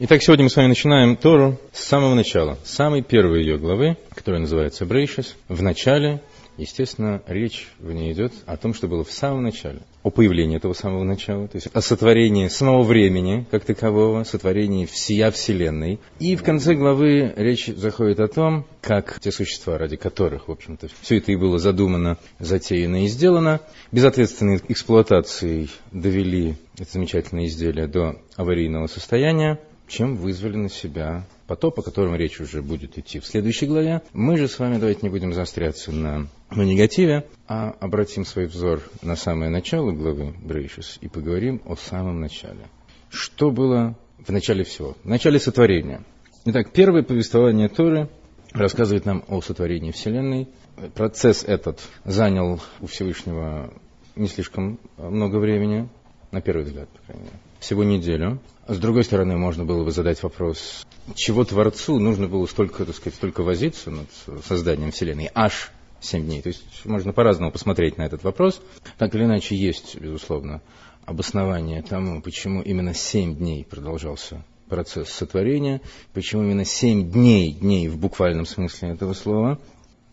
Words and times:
Итак, 0.00 0.22
сегодня 0.22 0.44
мы 0.44 0.50
с 0.50 0.54
вами 0.54 0.68
начинаем 0.68 1.16
Тору 1.16 1.58
с 1.72 1.82
самого 1.82 2.14
начала, 2.14 2.56
с 2.62 2.70
самой 2.70 3.02
первой 3.02 3.40
ее 3.40 3.58
главы, 3.58 3.96
которая 4.14 4.40
называется 4.40 4.86
Брейшис. 4.86 5.34
В 5.48 5.60
начале, 5.60 6.22
естественно, 6.56 7.20
речь 7.26 7.66
в 7.80 7.90
ней 7.90 8.12
идет 8.12 8.32
о 8.46 8.56
том, 8.56 8.74
что 8.74 8.86
было 8.86 9.02
в 9.02 9.10
самом 9.10 9.42
начале, 9.42 9.80
о 10.04 10.10
появлении 10.10 10.56
этого 10.56 10.72
самого 10.72 11.02
начала, 11.02 11.48
то 11.48 11.56
есть 11.56 11.66
о 11.72 11.80
сотворении 11.80 12.46
самого 12.46 12.84
времени, 12.84 13.44
как 13.50 13.64
такового, 13.64 14.22
сотворении 14.22 14.86
всея 14.86 15.32
Вселенной. 15.32 15.98
И 16.20 16.36
в 16.36 16.44
конце 16.44 16.74
главы 16.74 17.32
речь 17.34 17.66
заходит 17.66 18.20
о 18.20 18.28
том, 18.28 18.66
как 18.80 19.18
те 19.18 19.32
существа, 19.32 19.78
ради 19.78 19.96
которых, 19.96 20.46
в 20.46 20.52
общем-то, 20.52 20.86
все 21.00 21.16
это 21.16 21.32
и 21.32 21.36
было 21.36 21.58
задумано, 21.58 22.18
затеяно 22.38 23.02
и 23.02 23.08
сделано, 23.08 23.62
безответственной 23.90 24.60
эксплуатацией 24.68 25.70
довели 25.90 26.54
это 26.78 26.92
замечательное 26.92 27.46
изделие 27.46 27.88
до 27.88 28.20
аварийного 28.36 28.86
состояния, 28.86 29.58
чем 29.88 30.16
вызвали 30.16 30.56
на 30.56 30.68
себя 30.68 31.26
потоп, 31.46 31.80
о 31.80 31.82
котором 31.82 32.14
речь 32.14 32.40
уже 32.40 32.62
будет 32.62 32.98
идти 32.98 33.18
в 33.18 33.26
следующей 33.26 33.66
главе. 33.66 34.02
Мы 34.12 34.36
же 34.36 34.46
с 34.46 34.58
вами 34.58 34.78
давайте 34.78 35.00
не 35.02 35.08
будем 35.08 35.32
заостряться 35.32 35.90
на, 35.92 36.28
на 36.50 36.62
негативе, 36.62 37.26
а 37.48 37.70
обратим 37.80 38.24
свой 38.24 38.46
взор 38.46 38.82
на 39.02 39.16
самое 39.16 39.50
начало 39.50 39.90
главы 39.92 40.34
Брейшис 40.42 40.98
и 41.00 41.08
поговорим 41.08 41.62
о 41.64 41.74
самом 41.76 42.20
начале. 42.20 42.68
Что 43.10 43.50
было 43.50 43.96
в 44.18 44.30
начале 44.30 44.64
всего? 44.64 44.94
В 45.02 45.08
начале 45.08 45.40
сотворения. 45.40 46.02
Итак, 46.44 46.70
первое 46.72 47.02
повествование 47.02 47.68
Торы 47.68 48.08
рассказывает 48.52 49.06
нам 49.06 49.24
о 49.28 49.40
сотворении 49.40 49.90
Вселенной. 49.90 50.48
Процесс 50.94 51.44
этот 51.44 51.80
занял 52.04 52.60
у 52.80 52.86
Всевышнего 52.86 53.72
не 54.16 54.28
слишком 54.28 54.78
много 54.96 55.36
времени, 55.36 55.88
на 56.30 56.40
первый 56.40 56.64
взгляд, 56.64 56.88
по 56.88 57.02
крайней 57.06 57.24
мере 57.24 57.38
всего 57.60 57.84
неделю. 57.84 58.38
С 58.66 58.78
другой 58.78 59.04
стороны, 59.04 59.36
можно 59.36 59.64
было 59.64 59.84
бы 59.84 59.90
задать 59.90 60.22
вопрос, 60.22 60.86
чего 61.14 61.44
Творцу 61.44 61.98
нужно 61.98 62.28
было 62.28 62.46
столько, 62.46 62.84
так 62.84 62.94
сказать, 62.94 63.14
столько 63.16 63.42
возиться 63.42 63.90
над 63.90 64.08
созданием 64.44 64.90
Вселенной, 64.90 65.30
аж 65.34 65.70
семь 66.00 66.24
дней. 66.26 66.42
То 66.42 66.48
есть 66.48 66.64
можно 66.84 67.12
по-разному 67.12 67.50
посмотреть 67.50 67.98
на 67.98 68.02
этот 68.02 68.22
вопрос. 68.24 68.60
Так 68.98 69.14
или 69.14 69.24
иначе, 69.24 69.56
есть, 69.56 69.96
безусловно, 69.96 70.60
обоснование 71.04 71.82
тому, 71.82 72.20
почему 72.20 72.62
именно 72.62 72.94
семь 72.94 73.36
дней 73.36 73.64
продолжался 73.64 74.44
процесс 74.68 75.08
сотворения, 75.08 75.80
почему 76.12 76.42
именно 76.42 76.64
семь 76.64 77.10
дней, 77.10 77.52
дней 77.52 77.88
в 77.88 77.96
буквальном 77.96 78.44
смысле 78.44 78.90
этого 78.90 79.14
слова. 79.14 79.58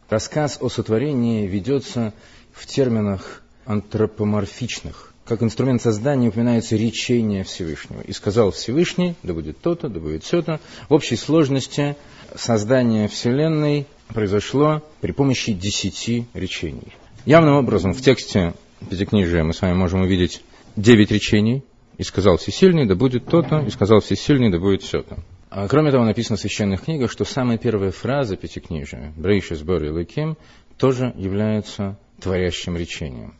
Рассказ 0.09 0.57
о 0.61 0.69
сотворении 0.69 1.45
ведется 1.45 2.13
в 2.53 2.65
терминах 2.65 3.43
антропоморфичных, 3.65 5.14
как 5.25 5.41
инструмент 5.41 5.81
создания 5.81 6.29
упоминается 6.29 6.75
речение 6.75 7.43
Всевышнего. 7.43 8.01
И 8.01 8.11
сказал 8.13 8.51
Всевышний, 8.51 9.15
да 9.23 9.33
будет 9.33 9.59
то-то, 9.59 9.89
да 9.89 9.99
будет 9.99 10.23
все-то. 10.23 10.59
В 10.87 10.93
общей 10.93 11.15
сложности 11.15 11.95
создание 12.35 13.07
Вселенной 13.07 13.87
произошло 14.09 14.83
при 15.01 15.11
помощи 15.11 15.53
десяти 15.53 16.27
речений. 16.33 16.93
Явным 17.25 17.55
образом 17.55 17.93
в 17.93 18.01
тексте 18.01 18.53
Пятикнижия 18.89 19.43
мы 19.43 19.53
с 19.53 19.61
вами 19.61 19.73
можем 19.73 20.01
увидеть 20.01 20.43
девять 20.75 21.11
речений. 21.11 21.63
И 21.97 22.03
сказал 22.03 22.35
Всесильный, 22.37 22.85
да 22.85 22.95
будет 22.95 23.25
то-то, 23.25 23.59
и 23.59 23.69
сказал 23.69 24.01
Всесильный, 24.01 24.51
да 24.51 24.59
будет 24.59 24.83
все-то. 24.83 25.17
А 25.49 25.65
кроме 25.69 25.91
того, 25.91 26.03
написано 26.03 26.35
в 26.35 26.41
священных 26.41 26.83
книгах, 26.83 27.09
что 27.09 27.23
самая 27.23 27.57
первая 27.57 27.91
фраза 27.91 28.35
Пятикнижия, 28.35 29.13
«Брейши 29.15 29.55
сбор 29.55 29.81
и 29.81 29.89
лыким», 29.89 30.35
тоже 30.77 31.13
является 31.15 31.97
творящим 32.19 32.75
речением. 32.75 33.35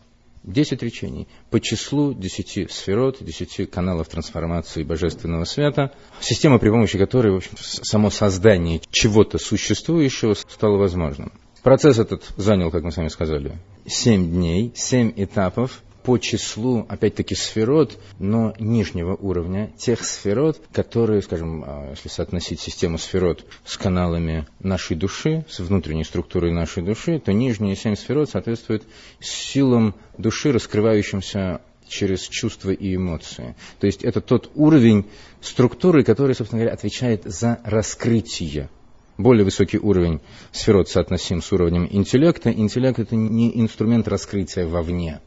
Десять 0.46 0.84
речений 0.84 1.28
по 1.50 1.60
числу 1.60 2.14
десяти 2.14 2.68
сферот, 2.68 3.18
десяти 3.20 3.66
каналов 3.66 4.10
трансформации 4.10 4.84
божественного 4.84 5.44
света, 5.46 5.92
система, 6.22 6.60
при 6.60 6.70
помощи 6.70 7.00
которой, 7.00 7.34
в 7.34 7.38
общем, 7.38 7.54
само 7.58 8.12
создание 8.12 8.80
чего-то 8.92 9.40
существующего 9.40 10.36
стало 10.36 10.78
возможным. 10.78 11.32
Процесс 11.64 11.98
этот 11.98 12.26
занял, 12.38 12.70
как 12.70 12.84
мы 12.84 12.92
с 12.92 12.98
вами 12.98 13.08
сказали, 13.08 13.58
семь 13.88 14.30
дней, 14.30 14.72
семь 14.76 15.12
этапов, 15.16 15.82
по 16.06 16.20
числу, 16.20 16.86
опять-таки, 16.88 17.34
сферот, 17.34 17.98
но 18.20 18.54
нижнего 18.60 19.16
уровня, 19.16 19.72
тех 19.76 20.06
сферот, 20.06 20.62
которые, 20.72 21.24
скажем, 21.24 21.64
а, 21.66 21.90
если 21.90 22.10
соотносить 22.10 22.60
систему 22.60 23.00
сферот 23.00 23.44
с 23.66 23.76
каналами 23.76 24.46
нашей 24.60 24.96
души, 24.96 25.46
с 25.50 25.60
внутренней 25.60 26.04
структурой 26.04 26.52
нашей 26.52 26.84
души, 26.84 27.20
то 27.20 27.34
нижние 27.34 27.76
семь 27.76 27.96
сферот 27.96 28.30
соответствуют 28.30 28.84
силам 29.20 29.96
души, 30.20 30.52
раскрывающимся 30.52 31.62
через 31.88 32.22
чувства 32.22 32.70
и 32.70 32.96
эмоции. 32.96 33.56
То 33.80 33.88
есть 33.88 34.04
это 34.04 34.22
тот 34.22 34.52
уровень 34.54 35.06
структуры, 35.42 36.04
который, 36.04 36.36
собственно 36.36 36.62
говоря, 36.62 36.76
отвечает 36.76 37.24
за 37.26 37.60
раскрытие 37.64 38.70
более 39.18 39.46
высокий 39.46 39.80
уровень 39.80 40.22
сферот 40.52 40.90
соотносим 40.90 41.42
с 41.42 41.52
уровнем 41.52 41.88
интеллекта. 41.90 42.52
Интеллект– 42.52 43.00
это 43.00 43.16
не 43.16 43.60
инструмент 43.60 44.08
раскрытия 44.08 44.68
вовне. 44.68 45.20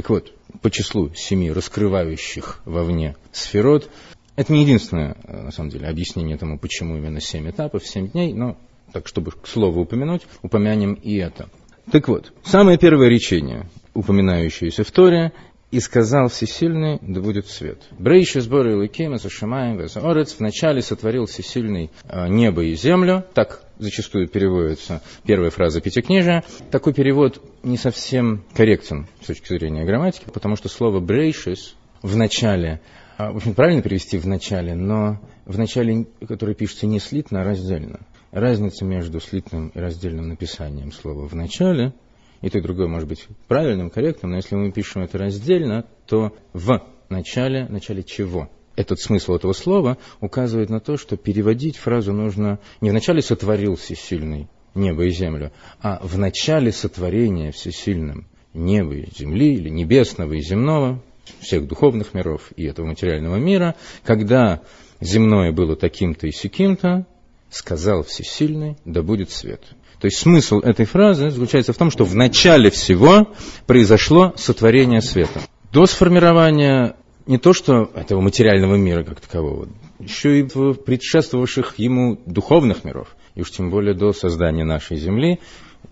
Так 0.00 0.08
вот, 0.08 0.32
по 0.62 0.70
числу 0.70 1.12
семи 1.14 1.52
раскрывающих 1.52 2.62
вовне 2.64 3.16
сферот, 3.32 3.90
это 4.34 4.50
не 4.50 4.62
единственное, 4.62 5.14
э, 5.24 5.42
на 5.42 5.50
самом 5.50 5.68
деле, 5.68 5.88
объяснение 5.88 6.38
тому, 6.38 6.58
почему 6.58 6.96
именно 6.96 7.20
семь 7.20 7.50
этапов, 7.50 7.86
семь 7.86 8.08
дней, 8.08 8.32
но 8.32 8.56
так, 8.94 9.06
чтобы 9.06 9.32
к 9.32 9.46
слову 9.46 9.82
упомянуть, 9.82 10.22
упомянем 10.40 10.94
и 10.94 11.16
это. 11.16 11.50
Так 11.92 12.08
вот, 12.08 12.32
самое 12.44 12.78
первое 12.78 13.08
речение, 13.10 13.68
упоминающееся 13.92 14.84
в 14.84 14.90
Торе, 14.90 15.32
«И 15.70 15.80
сказал 15.80 16.28
Всесильный, 16.28 16.98
да 17.02 17.20
будет 17.20 17.46
свет». 17.48 17.82
Брейши 17.98 18.40
сборы 18.40 18.76
Лукима, 18.76 19.18
Зашимаем, 19.18 19.76
Везаорец, 19.76 20.34
вначале 20.38 20.80
сотворил 20.80 21.26
Всесильный 21.26 21.90
э, 22.04 22.26
небо 22.28 22.64
и 22.64 22.74
землю, 22.74 23.26
так 23.34 23.69
зачастую 23.80 24.28
переводится 24.28 25.02
первая 25.24 25.50
фраза 25.50 25.80
Пятикнижия. 25.80 26.44
Такой 26.70 26.92
перевод 26.92 27.42
не 27.62 27.76
совсем 27.76 28.44
корректен 28.54 29.08
с 29.22 29.26
точки 29.26 29.48
зрения 29.48 29.84
грамматики, 29.84 30.26
потому 30.32 30.56
что 30.56 30.68
слово 30.68 31.00
«брейшис» 31.00 31.74
в 32.02 32.16
начале, 32.16 32.80
а, 33.16 33.32
в 33.32 33.36
общем, 33.36 33.54
правильно 33.54 33.82
перевести 33.82 34.18
в 34.18 34.26
начале, 34.26 34.74
но 34.74 35.20
в 35.44 35.58
начале, 35.58 36.06
которое 36.26 36.54
пишется 36.54 36.86
не 36.86 37.00
слитно, 37.00 37.42
а 37.42 37.44
раздельно. 37.44 38.00
Разница 38.30 38.84
между 38.84 39.20
слитным 39.20 39.68
и 39.74 39.78
раздельным 39.78 40.28
написанием 40.28 40.92
слова 40.92 41.26
в 41.26 41.34
начале, 41.34 41.92
и 42.40 42.48
то 42.48 42.58
и 42.58 42.62
другое 42.62 42.86
может 42.86 43.08
быть 43.08 43.26
правильным, 43.48 43.90
корректным, 43.90 44.30
но 44.30 44.36
если 44.36 44.54
мы 44.54 44.72
пишем 44.72 45.02
это 45.02 45.18
раздельно, 45.18 45.84
то 46.06 46.34
в 46.52 46.80
начале, 47.08 47.66
начале 47.68 48.02
чего? 48.02 48.48
Этот 48.80 49.00
смысл 49.00 49.34
этого 49.34 49.52
слова 49.52 49.98
указывает 50.20 50.70
на 50.70 50.80
то, 50.80 50.96
что 50.96 51.16
переводить 51.16 51.76
фразу 51.76 52.12
нужно 52.12 52.58
не 52.80 52.90
вначале 52.90 53.22
сотворил 53.22 53.76
всесильный 53.76 54.48
небо 54.74 55.04
и 55.04 55.10
землю, 55.10 55.52
а 55.80 56.00
в 56.02 56.18
начале 56.18 56.72
сотворения 56.72 57.52
всесильным 57.52 58.26
неба 58.54 58.94
и 58.94 59.08
земли, 59.16 59.54
или 59.54 59.68
небесного 59.68 60.32
и 60.34 60.40
земного, 60.40 61.02
всех 61.40 61.66
духовных 61.66 62.14
миров 62.14 62.52
и 62.56 62.64
этого 62.64 62.86
материального 62.86 63.36
мира, 63.36 63.74
когда 64.04 64.60
земное 65.00 65.52
было 65.52 65.76
таким-то 65.76 66.26
и 66.26 66.32
сяким-то, 66.32 67.06
сказал 67.50 68.04
всесильный, 68.04 68.76
да 68.84 69.02
будет 69.02 69.30
свет. 69.30 69.62
То 70.00 70.06
есть 70.06 70.18
смысл 70.18 70.60
этой 70.60 70.86
фразы 70.86 71.30
заключается 71.30 71.72
в 71.72 71.76
том, 71.76 71.90
что 71.90 72.04
в 72.04 72.14
начале 72.14 72.70
всего 72.70 73.28
произошло 73.66 74.32
сотворение 74.36 75.02
света. 75.02 75.40
До 75.72 75.86
сформирования 75.86 76.96
не 77.26 77.38
то 77.38 77.52
что 77.52 77.90
этого 77.94 78.20
материального 78.20 78.76
мира 78.76 79.04
как 79.04 79.20
такового, 79.20 79.68
еще 79.98 80.40
и 80.40 80.42
в 80.42 80.74
предшествовавших 80.74 81.78
ему 81.78 82.18
духовных 82.26 82.84
миров, 82.84 83.14
и 83.34 83.42
уж 83.42 83.50
тем 83.50 83.70
более 83.70 83.94
до 83.94 84.12
создания 84.12 84.64
нашей 84.64 84.96
Земли 84.96 85.38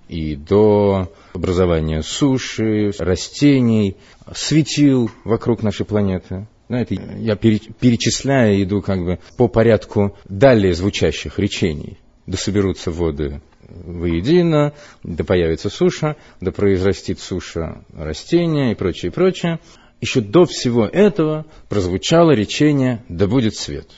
и 0.08 0.36
до 0.36 1.12
образования 1.34 2.02
суши, 2.02 2.92
растений, 2.98 3.96
светил 4.34 5.10
вокруг 5.24 5.62
нашей 5.62 5.86
планеты. 5.86 6.46
Знаете, 6.68 7.00
я 7.18 7.36
перечисляю, 7.36 8.62
иду 8.62 8.82
как 8.82 9.02
бы 9.02 9.18
по 9.36 9.48
порядку 9.48 10.16
далее 10.28 10.74
звучащих 10.74 11.38
речений. 11.38 11.98
Да 12.26 12.36
соберутся 12.36 12.90
воды 12.90 13.40
воедино, 13.69 14.72
да 15.02 15.24
появится 15.24 15.70
суша, 15.70 16.16
да 16.40 16.52
произрастит 16.52 17.20
суша 17.20 17.84
растения 17.94 18.72
и 18.72 18.74
прочее, 18.74 19.10
и 19.10 19.14
прочее 19.14 19.60
еще 20.00 20.20
до 20.20 20.44
всего 20.44 20.86
этого 20.86 21.46
прозвучало 21.68 22.32
речение 22.32 23.04
«да 23.08 23.26
будет 23.26 23.56
свет». 23.56 23.88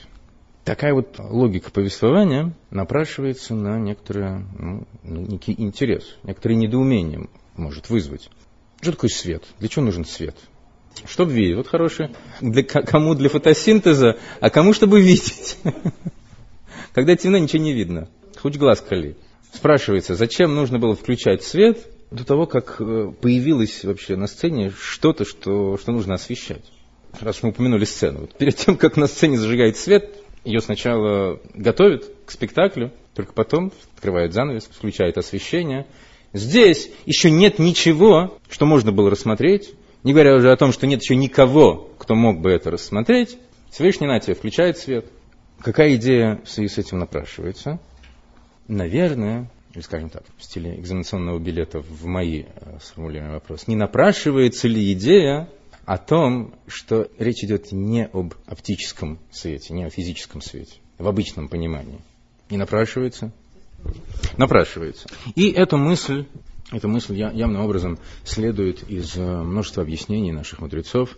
Такая 0.63 0.93
вот 0.93 1.17
логика 1.17 1.71
повествования 1.71 2.53
напрашивается 2.69 3.55
на 3.55 3.79
некоторый, 3.79 4.45
ну, 4.57 4.87
некий 5.03 5.55
интерес, 5.57 6.17
некоторое 6.23 6.55
недоумение 6.55 7.27
может 7.55 7.89
вызвать. 7.89 8.29
Что 8.79 8.91
такое 8.91 9.09
свет? 9.09 9.43
Для 9.59 9.69
чего 9.69 9.85
нужен 9.85 10.05
свет? 10.05 10.35
Чтобы 11.05 11.31
видеть. 11.33 11.57
Вот 11.57 11.67
хорошее. 11.67 12.11
Для, 12.41 12.63
кому 12.63 13.15
для 13.15 13.29
фотосинтеза, 13.29 14.17
а 14.39 14.49
кому 14.49 14.73
чтобы 14.73 15.01
видеть. 15.01 15.57
Когда 16.93 17.15
темно, 17.15 17.37
ничего 17.37 17.63
не 17.63 17.73
видно. 17.73 18.09
Хоть 18.37 18.57
глаз 18.57 18.81
кали. 18.81 19.15
Спрашивается, 19.53 20.15
зачем 20.15 20.55
нужно 20.55 20.79
было 20.79 20.95
включать 20.95 21.43
свет, 21.43 21.79
до 22.11 22.25
того, 22.25 22.45
как 22.45 22.75
э, 22.79 23.11
появилось 23.19 23.83
вообще 23.83 24.17
на 24.17 24.27
сцене 24.27 24.71
что-то, 24.77 25.25
что, 25.25 25.77
что 25.77 25.91
нужно 25.91 26.15
освещать. 26.15 26.63
Раз 27.19 27.41
мы 27.41 27.49
упомянули 27.49 27.85
сцену. 27.85 28.21
Вот 28.21 28.37
перед 28.37 28.55
тем, 28.55 28.77
как 28.77 28.97
на 28.97 29.07
сцене 29.07 29.37
зажигает 29.37 29.77
свет, 29.77 30.13
Ее 30.43 30.59
сначала 30.59 31.39
готовят 31.53 32.11
к 32.25 32.31
спектаклю, 32.31 32.91
только 33.15 33.33
потом 33.33 33.71
открывают 33.95 34.33
занавес, 34.33 34.65
включают 34.65 35.17
освещение. 35.17 35.87
Здесь 36.33 36.89
еще 37.05 37.31
нет 37.31 37.59
ничего, 37.59 38.37
что 38.49 38.65
можно 38.65 38.91
было 38.91 39.09
рассмотреть, 39.09 39.73
не 40.03 40.13
говоря 40.13 40.35
уже 40.35 40.51
о 40.51 40.57
том, 40.57 40.71
что 40.71 40.87
нет 40.87 41.01
еще 41.01 41.15
никого, 41.15 41.91
кто 41.97 42.15
мог 42.15 42.39
бы 42.39 42.51
это 42.51 42.71
рассмотреть. 42.71 43.37
Всевышний 43.71 44.07
на 44.07 44.19
тебе 44.19 44.35
включает 44.35 44.77
свет. 44.77 45.05
Какая 45.59 45.95
идея 45.95 46.41
в 46.43 46.49
связи 46.49 46.73
с 46.73 46.77
этим 46.77 46.99
напрашивается? 46.99 47.79
Наверное, 48.67 49.49
или 49.73 49.81
скажем 49.81 50.09
так, 50.09 50.23
в 50.37 50.43
стиле 50.43 50.79
экзаменационного 50.79 51.39
билета 51.39 51.79
в 51.79 52.05
мои 52.05 52.43
э, 52.43 52.77
сформулированный 52.81 53.35
вопрос, 53.35 53.67
не 53.67 53.75
напрашивается 53.75 54.67
ли 54.67 54.91
идея 54.93 55.49
о 55.85 55.97
том, 55.97 56.53
что 56.67 57.09
речь 57.17 57.43
идет 57.43 57.71
не 57.71 58.05
об 58.05 58.33
оптическом 58.45 59.19
свете, 59.31 59.73
не 59.73 59.83
о 59.83 59.89
физическом 59.89 60.41
свете, 60.41 60.73
в 60.97 61.07
обычном 61.07 61.47
понимании. 61.47 61.99
Не 62.49 62.57
напрашивается? 62.57 63.31
Напрашивается. 64.37 65.07
И 65.35 65.49
эту 65.49 65.77
мысль, 65.77 66.25
эта 66.71 66.87
мысль 66.87 67.15
явным 67.15 67.61
образом 67.61 67.97
следует 68.23 68.83
из 68.89 69.15
э, 69.15 69.21
множества 69.21 69.83
объяснений 69.83 70.31
наших 70.31 70.59
мудрецов, 70.59 71.17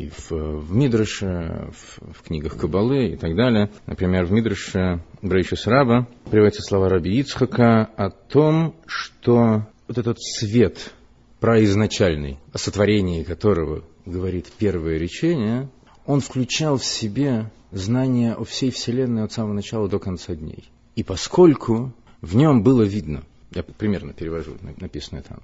и 0.00 0.08
в, 0.08 0.30
в 0.30 0.74
Мидрыше, 0.74 1.70
в, 1.72 2.12
в 2.14 2.22
книгах 2.22 2.56
Кабалы 2.56 3.08
и 3.08 3.16
так 3.16 3.36
далее. 3.36 3.70
Например, 3.86 4.24
в 4.24 4.32
Мидрыше 4.32 5.04
Брейшис 5.20 5.66
Раба 5.66 6.08
приводятся 6.30 6.62
слова 6.62 6.88
Раби 6.88 7.18
Ицхака 7.20 7.84
о 7.84 8.08
том, 8.08 8.74
что 8.86 9.66
вот 9.88 9.98
этот 9.98 10.16
свет 10.18 10.94
произначальный, 11.38 12.38
о 12.54 12.58
сотворении 12.58 13.24
которого 13.24 13.84
говорит 14.06 14.50
первое 14.58 14.96
речение, 14.96 15.68
он 16.06 16.20
включал 16.20 16.78
в 16.78 16.84
себе 16.84 17.50
знание 17.70 18.32
о 18.32 18.44
всей 18.44 18.70
Вселенной 18.70 19.24
от 19.24 19.32
самого 19.32 19.52
начала 19.52 19.86
до 19.86 19.98
конца 19.98 20.34
дней. 20.34 20.64
И 20.96 21.04
поскольку 21.04 21.92
в 22.22 22.36
нем 22.36 22.62
было 22.62 22.84
видно, 22.84 23.22
я 23.50 23.62
примерно 23.62 24.14
перевожу 24.14 24.56
написанное 24.78 25.22
там, 25.22 25.40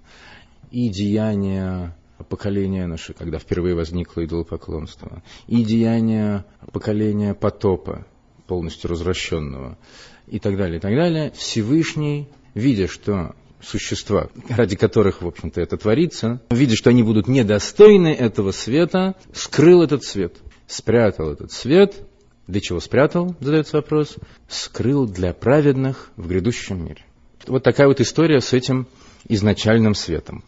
и 0.70 0.88
деяния 0.88 1.94
поколения 2.24 2.86
наше, 2.86 3.12
когда 3.12 3.38
впервые 3.38 3.74
возникло 3.74 4.24
идолопоклонство, 4.24 5.22
и 5.46 5.62
деяния 5.62 6.44
поколения 6.72 7.34
потопа, 7.34 8.06
полностью 8.46 8.90
развращенного, 8.90 9.78
и 10.26 10.38
так 10.38 10.56
далее, 10.56 10.78
и 10.78 10.80
так 10.80 10.94
далее, 10.94 11.32
Всевышний, 11.36 12.28
видя, 12.54 12.88
что 12.88 13.34
существа, 13.60 14.28
ради 14.48 14.76
которых, 14.76 15.22
в 15.22 15.26
общем-то, 15.26 15.60
это 15.60 15.76
творится, 15.76 16.40
видя, 16.50 16.76
что 16.76 16.90
они 16.90 17.02
будут 17.02 17.28
недостойны 17.28 18.08
этого 18.08 18.52
света, 18.52 19.14
скрыл 19.32 19.82
этот 19.82 20.04
свет, 20.04 20.36
спрятал 20.66 21.32
этот 21.32 21.52
свет. 21.52 21.94
Для 22.46 22.60
чего 22.60 22.78
спрятал, 22.78 23.34
задается 23.40 23.76
вопрос? 23.76 24.16
Скрыл 24.48 25.08
для 25.08 25.32
праведных 25.32 26.10
в 26.16 26.28
грядущем 26.28 26.84
мире. 26.84 27.04
Вот 27.48 27.64
такая 27.64 27.88
вот 27.88 28.00
история 28.00 28.40
с 28.40 28.52
этим 28.52 28.86
изначальным 29.28 29.94
светом. 29.94 30.44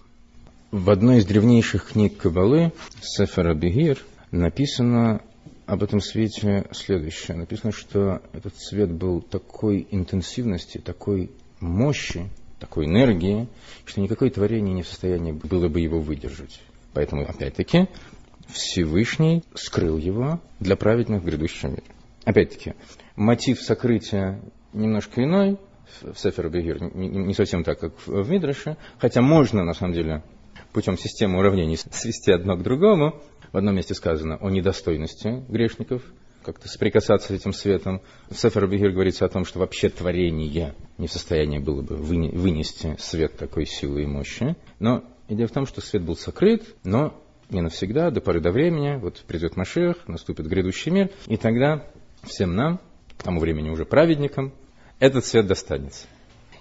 В 0.71 0.91
одной 0.91 1.19
из 1.19 1.25
древнейших 1.25 1.93
книг 1.93 2.19
Кабалы, 2.19 2.73
Сефера 3.01 3.55
Бегир, 3.55 4.05
написано 4.31 5.23
об 5.65 5.83
этом 5.83 6.03
свете 6.03 6.67
следующее. 6.73 7.39
Написано, 7.39 7.73
что 7.73 8.21
этот 8.35 8.55
свет 8.59 8.93
был 8.93 9.23
такой 9.23 9.89
интенсивности, 9.91 10.77
такой 10.77 11.31
мощи, 11.59 12.29
такой 12.61 12.85
энергии, 12.85 13.49
что 13.87 14.03
никакое 14.03 14.29
творение 14.29 14.75
не 14.75 14.83
в 14.83 14.89
состоянии 14.89 15.33
было 15.33 15.69
бы 15.69 15.81
его 15.81 16.01
выдержать. 16.01 16.61
Поэтому, 16.93 17.23
опять-таки, 17.23 17.89
Всевышний 18.49 19.45
скрыл 19.55 19.97
его 19.97 20.39
для 20.61 20.77
праведных 20.77 21.23
в 21.23 21.25
грядущем 21.25 21.71
мире. 21.71 21.85
Опять-таки, 22.27 22.75
мотив 23.17 23.63
сокрытия 23.63 24.43
немножко 24.75 25.25
иной 25.25 25.57
в 26.03 26.19
Сефер 26.19 26.51
Бегир, 26.51 26.95
не 26.95 27.33
совсем 27.33 27.65
так, 27.65 27.81
как 27.81 27.95
в 28.07 28.31
Мидраше, 28.31 28.77
хотя 28.99 29.23
можно, 29.23 29.65
на 29.65 29.73
самом 29.73 29.95
деле, 29.95 30.23
путем 30.73 30.97
системы 30.97 31.39
уравнений 31.39 31.77
свести 31.77 32.33
одно 32.33 32.57
к 32.57 32.63
другому. 32.63 33.21
В 33.53 33.57
одном 33.57 33.77
месте 33.77 33.95
сказано 33.95 34.37
о 34.37 34.51
недостойности 34.51 35.45
грешников, 35.49 36.03
как-то 36.45 36.69
соприкасаться 36.69 37.29
с 37.29 37.31
этим 37.31 37.53
светом. 37.53 38.03
В 38.29 38.35
Сефер 38.35 38.67
Бегир 38.67 38.91
говорится 38.91 39.25
о 39.25 39.29
том, 39.29 39.45
что 39.45 39.59
вообще 39.59 39.89
творение 39.89 40.75
не 40.99 41.07
в 41.07 41.13
состоянии 41.13 41.59
было 41.59 41.83
бы 41.83 41.97
вынести 41.97 42.97
свет 42.99 43.37
такой 43.37 43.67
силы 43.67 44.03
и 44.03 44.07
мощи. 44.07 44.57
Но 44.79 45.05
идея 45.29 45.47
в 45.47 45.53
том, 45.53 45.67
что 45.67 45.81
свет 45.81 46.03
был 46.03 46.17
сокрыт, 46.17 46.77
но 46.85 47.15
не 47.51 47.63
навсегда, 47.63 48.11
до 48.11 48.21
поры 48.21 48.41
до 48.41 48.51
времени. 48.51 48.97
Вот 48.97 49.23
придет 49.27 49.57
Машех, 49.57 50.07
наступит 50.07 50.47
грядущий 50.47 50.93
мир, 50.93 51.11
и 51.27 51.37
тогда 51.37 51.87
всем 52.23 52.55
нам, 52.55 52.81
к 53.17 53.23
тому 53.23 53.41
времени 53.41 53.71
уже 53.71 53.85
праведникам, 53.85 54.53
этот 54.99 55.25
свет 55.25 55.47
достанется. 55.47 56.07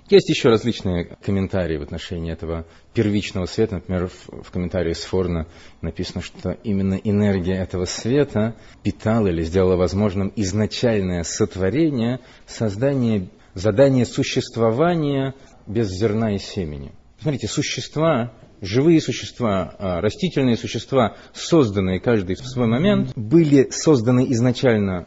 Есть 0.10 0.30
еще 0.30 0.48
различные 0.48 1.18
комментарии 1.22 1.76
в 1.78 1.82
отношении 1.82 2.32
этого 2.32 2.66
первичного 2.94 3.46
света. 3.46 3.76
Например, 3.76 4.08
в, 4.08 4.44
в 4.44 4.52
комментарии 4.52 4.94
Сфорна 4.94 5.48
написано, 5.82 6.22
что 6.22 6.52
именно 6.64 6.94
энергия 6.94 7.56
этого 7.56 7.84
света 7.84 8.56
питала 8.84 9.28
или 9.28 9.44
сделала 9.44 9.76
возможным 9.76 10.32
изначальное 10.38 11.24
сотворение, 11.24 12.22
создание, 12.46 13.28
задание 13.54 14.06
существования 14.06 15.36
без 15.68 15.90
зерна 15.90 16.36
и 16.36 16.38
семени. 16.38 16.94
Смотрите, 17.20 17.50
существа, 17.50 18.32
живые 18.62 19.02
существа, 19.02 19.76
а, 19.78 20.00
растительные 20.00 20.56
существа, 20.56 21.18
созданные 21.34 22.00
каждый 22.00 22.36
в 22.36 22.48
свой 22.48 22.68
момент, 22.68 23.12
были 23.18 23.70
созданы 23.72 24.32
изначально 24.32 25.06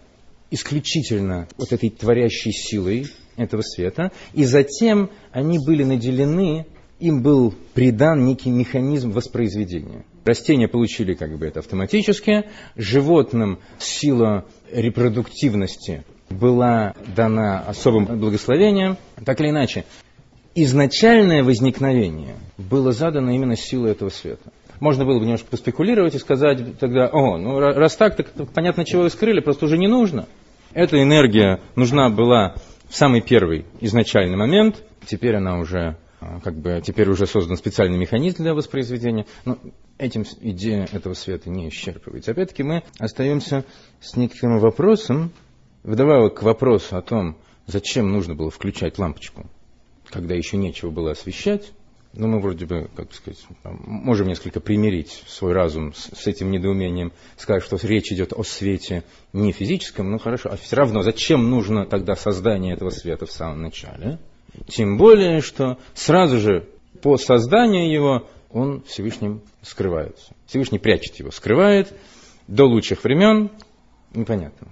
исключительно 0.50 1.49
вот 1.56 1.73
этой 1.73 1.88
творящей 1.88 2.53
силой, 2.53 3.06
этого 3.41 3.63
света, 3.63 4.13
и 4.35 4.45
затем 4.45 5.11
они 5.33 5.59
были 5.59 5.85
наделены, 5.85 6.67
им 6.99 7.23
был 7.23 7.55
придан 7.75 8.25
некий 8.27 8.51
механизм 8.51 9.11
воспроизведения. 9.11 10.05
Растения 10.25 10.69
получили 10.69 11.15
как 11.15 11.37
бы 11.39 11.47
это 11.47 11.61
автоматически, 11.61 12.45
животным 12.77 13.59
сила 13.79 14.45
репродуктивности 14.71 16.05
была 16.29 16.95
дана 17.17 17.61
особым 17.61 18.05
благословением. 18.05 18.99
Так 19.25 19.41
или 19.41 19.49
иначе, 19.49 19.85
изначальное 20.55 21.43
возникновение 21.43 22.37
было 22.59 22.93
задано 22.93 23.31
именно 23.31 23.57
силой 23.57 23.93
этого 23.93 24.11
света. 24.11 24.53
Можно 24.79 25.05
было 25.05 25.19
бы 25.19 25.25
немножко 25.25 25.49
поспекулировать 25.51 26.15
и 26.15 26.19
сказать 26.19 26.79
тогда, 26.79 27.09
о, 27.13 27.37
ну 27.37 27.59
раз 27.59 27.97
так, 27.97 28.17
так 28.17 28.49
понятно, 28.53 28.85
чего 28.85 29.03
вы 29.03 29.11
скрыли, 29.11 29.41
просто 29.41 29.67
уже 29.67 29.77
не 29.77 29.89
нужно. 29.89 30.27
Эта 30.73 31.03
энергия 31.03 31.61
нужна 31.77 32.09
была 32.09 32.55
в 32.91 32.97
самый 32.97 33.21
первый 33.23 33.65
изначальный 33.81 34.37
момент, 34.37 34.82
теперь 35.06 35.37
она 35.37 35.59
уже 35.59 35.97
а, 36.19 36.41
как 36.41 36.56
бы 36.56 36.82
теперь 36.85 37.09
уже 37.09 37.27
создан 37.27 37.56
специальный 37.56 37.97
механизм 37.97 38.43
для 38.43 38.53
воспроизведения, 38.53 39.27
но 39.44 39.59
этим 39.97 40.25
идея 40.41 40.89
этого 40.93 41.15
света 41.15 41.49
не 41.51 41.69
исчерпывается. 41.69 42.32
Опять-таки 42.32 42.65
мы 42.65 42.82
остаемся 42.99 43.65
с 44.01 44.17
неким 44.17 44.59
вопросом, 44.59 45.31
вдобавок 45.85 46.41
к 46.41 46.43
вопросу 46.43 46.97
о 46.97 47.03
том, 47.03 47.39
зачем 47.67 48.11
нужно 48.11 48.35
было 48.35 48.51
включать 48.51 48.99
лампочку, 48.99 49.49
когда 50.11 50.35
еще 50.35 50.56
нечего 50.56 50.91
было 50.91 51.13
освещать, 51.13 51.70
ну, 52.12 52.26
мы 52.26 52.40
вроде 52.40 52.67
бы, 52.67 52.90
как 52.96 53.12
сказать, 53.12 53.38
можем 53.62 54.26
несколько 54.26 54.60
примирить 54.60 55.22
свой 55.29 55.52
разум 55.52 55.94
с, 55.94 56.10
с 56.12 56.26
этим 56.26 56.50
недоумением, 56.50 57.12
сказать, 57.36 57.62
что 57.62 57.79
речь 57.82 58.10
идет 58.10 58.32
о 58.32 58.43
свете 58.43 59.05
не 59.32 59.52
физическом, 59.52 60.10
ну 60.10 60.19
хорошо, 60.19 60.50
а 60.52 60.56
все 60.56 60.76
равно 60.76 61.02
зачем 61.02 61.48
нужно 61.50 61.86
тогда 61.86 62.17
создание 62.17 62.74
этого 62.74 62.90
света 62.90 63.26
в 63.26 63.32
самом 63.32 63.62
начале? 63.62 64.19
Тем 64.67 64.98
более, 64.98 65.40
что 65.40 65.79
сразу 65.94 66.38
же 66.38 66.69
по 67.00 67.17
созданию 67.17 67.90
его 67.90 68.26
он 68.50 68.82
Всевышним 68.82 69.43
скрывается. 69.62 70.34
Всевышний 70.46 70.81
прячет 70.81 71.14
его, 71.17 71.31
скрывает 71.31 71.94
до 72.48 72.64
лучших 72.64 73.05
времен, 73.05 73.50
непонятно. 74.12 74.69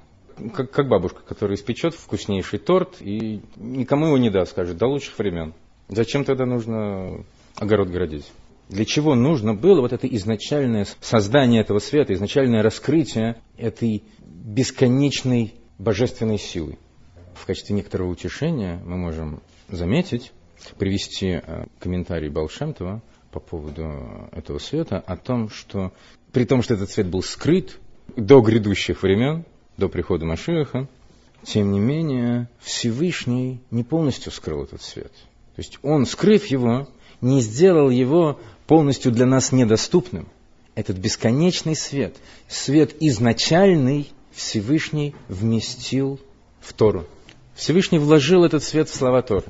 Как, 0.54 0.71
как 0.71 0.88
бабушка, 0.88 1.21
которая 1.23 1.57
испечет 1.57 1.95
вкуснейший 1.95 2.59
торт 2.59 3.00
и 3.00 3.40
никому 3.57 4.07
его 4.07 4.18
не 4.18 4.30
даст, 4.30 4.52
скажет, 4.52 4.76
до 4.76 4.87
лучших 4.87 5.16
времен. 5.18 5.54
Зачем 5.88 6.25
тогда 6.25 6.45
нужно 6.45 7.25
огород 7.57 7.88
городить? 7.88 8.30
Для 8.68 8.85
чего 8.85 9.14
нужно 9.14 9.54
было 9.54 9.80
вот 9.80 9.95
это 9.95 10.07
изначальное 10.07 10.87
создание 11.00 11.62
этого 11.62 11.78
света, 11.78 12.12
изначальное 12.12 12.62
раскрытие 12.62 13.40
этой 13.57 14.02
бесконечной 14.21 15.54
божественной 15.78 16.38
силы? 16.38 16.76
В 17.35 17.47
качестве 17.47 17.75
некоторого 17.75 18.11
утешения 18.11 18.78
мы 18.85 18.99
можем 18.99 19.40
заметить, 19.68 20.33
привести 20.76 21.40
э, 21.42 21.66
комментарий 21.78 22.28
Балшемтова 22.28 23.00
по 23.30 23.40
поводу 23.40 24.28
этого 24.33 24.59
света 24.59 24.99
о 24.99 25.16
том, 25.16 25.49
что 25.49 25.92
при 26.33 26.45
том, 26.45 26.62
что 26.62 26.75
этот 26.75 26.90
свет 26.90 27.09
был 27.09 27.23
скрыт 27.23 27.78
до 28.16 28.40
грядущих 28.42 29.02
времен, 29.02 29.45
до 29.78 29.88
прихода 29.88 30.26
Машиаха, 30.26 30.88
тем 31.45 31.73
не 31.73 31.80
менее 31.80 32.49
Всевышний 32.59 33.62
не 33.71 33.85
полностью 33.85 34.33
скрыл 34.33 34.64
этот 34.64 34.83
свет– 34.83 35.12
то 35.59 35.62
есть 35.62 35.81
он, 35.83 36.07
скрыв 36.07 36.47
его, 36.47 36.87
не 37.21 37.41
сделал 37.41 37.91
его 37.91 38.38
полностью 38.69 39.11
для 39.11 39.27
нас 39.27 39.50
недоступным. 39.50 40.29
Этот 40.77 40.99
бесконечный 40.99 41.75
свет, 41.75 42.15
свет 42.47 42.95
изначальный, 43.00 44.09
Всевышний 44.31 45.17
вместил 45.27 46.21
в 46.61 46.73
Тору. 46.75 47.09
Всевышний 47.57 47.99
вложил 47.99 48.45
этот 48.45 48.62
свет 48.62 48.88
в 48.88 48.95
слова 48.95 49.21
Торы. 49.21 49.47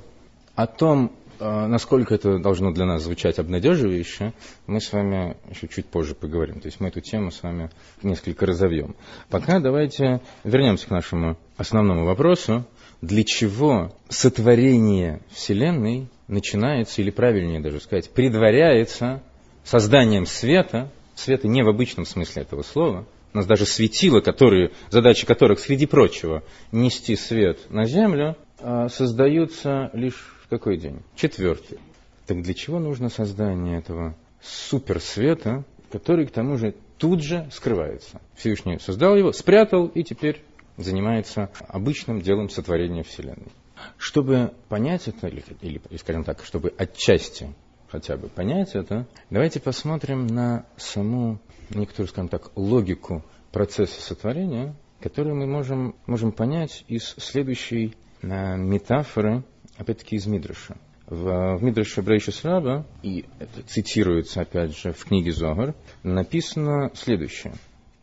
О 0.55 0.67
том, 0.67 1.13
э, 1.41 1.67
насколько 1.67 2.15
это 2.15 2.39
должно 2.39 2.73
для 2.73 2.87
нас 2.87 3.03
звучать 3.03 3.39
обнадеживающе, 3.39 4.33
мы 4.67 4.81
с 4.81 4.91
вами 4.91 5.37
еще 5.51 5.69
чуть 5.69 5.85
позже 5.85 6.15
поговорим. 6.15 6.61
То 6.61 6.69
есть 6.69 6.81
мы 6.81 6.89
эту 6.89 7.03
тему 7.03 7.31
с 7.31 7.43
вами 7.43 7.69
несколько 8.03 8.47
разовьем. 8.47 8.97
Пока 9.29 9.61
давайте 9.61 10.23
вернемся 10.43 10.87
к 10.87 10.91
нашему 10.91 11.37
основному 11.59 12.07
вопросу. 12.07 12.65
Для 13.01 13.23
чего 13.25 13.93
сотворение 14.09 15.21
Вселенной 15.31 16.09
начинается, 16.27 17.01
или 17.01 17.11
правильнее 17.11 17.61
даже 17.61 17.81
сказать, 17.81 18.11
предваряется 18.11 19.23
созданием 19.65 20.27
света, 20.27 20.91
света 21.15 21.47
не 21.47 21.63
в 21.63 21.69
обычном 21.69 22.05
смысле 22.05 22.43
этого 22.43 22.63
слова, 22.63 23.07
у 23.33 23.37
нас 23.37 23.47
даже 23.47 23.67
светила, 23.67 24.21
которые, 24.21 24.73
задачи 24.91 25.27
которых, 25.27 25.61
среди 25.61 25.87
прочего, 25.87 26.43
нести 26.73 27.15
свет 27.15 27.71
на 27.71 27.85
Землю, 27.85 28.37
а, 28.59 28.89
создаются 28.89 29.91
лишь 29.93 30.35
в 30.45 30.49
какой 30.49 30.79
день? 30.79 31.03
Четвертый. 31.15 31.79
Так 32.27 32.43
для 32.43 32.55
чего 32.55 32.79
нужно 32.79 33.11
создание 33.11 33.79
этого 33.79 34.17
суперсвета, 34.43 35.65
который 35.93 36.27
к 36.27 36.31
тому 36.31 36.57
же 36.57 36.75
тут 36.97 37.23
же 37.23 37.49
скрывается? 37.53 38.21
Всевышний 38.37 38.79
создал 38.81 39.17
его, 39.17 39.33
спрятал 39.33 39.87
и 39.87 40.03
теперь 40.03 40.43
занимается 40.79 41.51
обычным 41.69 42.23
делом 42.23 42.49
сотворения 42.49 43.03
Вселенной. 43.03 43.53
Чтобы 43.97 44.55
понять 44.69 45.09
это, 45.09 45.29
или, 45.29 45.45
или, 45.61 45.81
скажем 45.99 46.25
так, 46.25 46.43
чтобы 46.45 46.73
отчасти 46.77 47.55
хотя 47.89 48.17
бы 48.17 48.29
понять 48.29 48.75
это, 48.75 49.07
давайте 49.31 49.61
посмотрим 49.61 50.27
на 50.27 50.67
саму 50.77 51.39
некоторую, 51.71 52.09
скажем 52.09 52.29
так, 52.29 52.51
логику 52.57 53.25
процесса 53.53 54.01
сотворения, 54.01 54.75
которую 55.01 55.37
мы 55.37 55.47
можем, 55.47 55.95
можем 56.07 56.33
понять 56.33 56.85
из 56.89 57.15
следующей 57.19 57.95
э, 58.23 58.57
метафоры, 58.57 59.45
опять-таки 59.77 60.17
из 60.17 60.27
Мидраша. 60.27 60.77
В, 61.07 61.57
в 61.57 61.63
Мидраше 61.63 62.03
Брейшис 62.03 62.45
Раба, 62.45 62.85
и 63.03 63.25
это 63.39 63.63
цитируется 63.67 64.43
опять 64.43 64.77
же 64.77 64.93
в 64.93 65.05
книге 65.07 65.33
Зогар, 65.33 65.75
написано 66.03 66.91
следующее, 66.95 67.55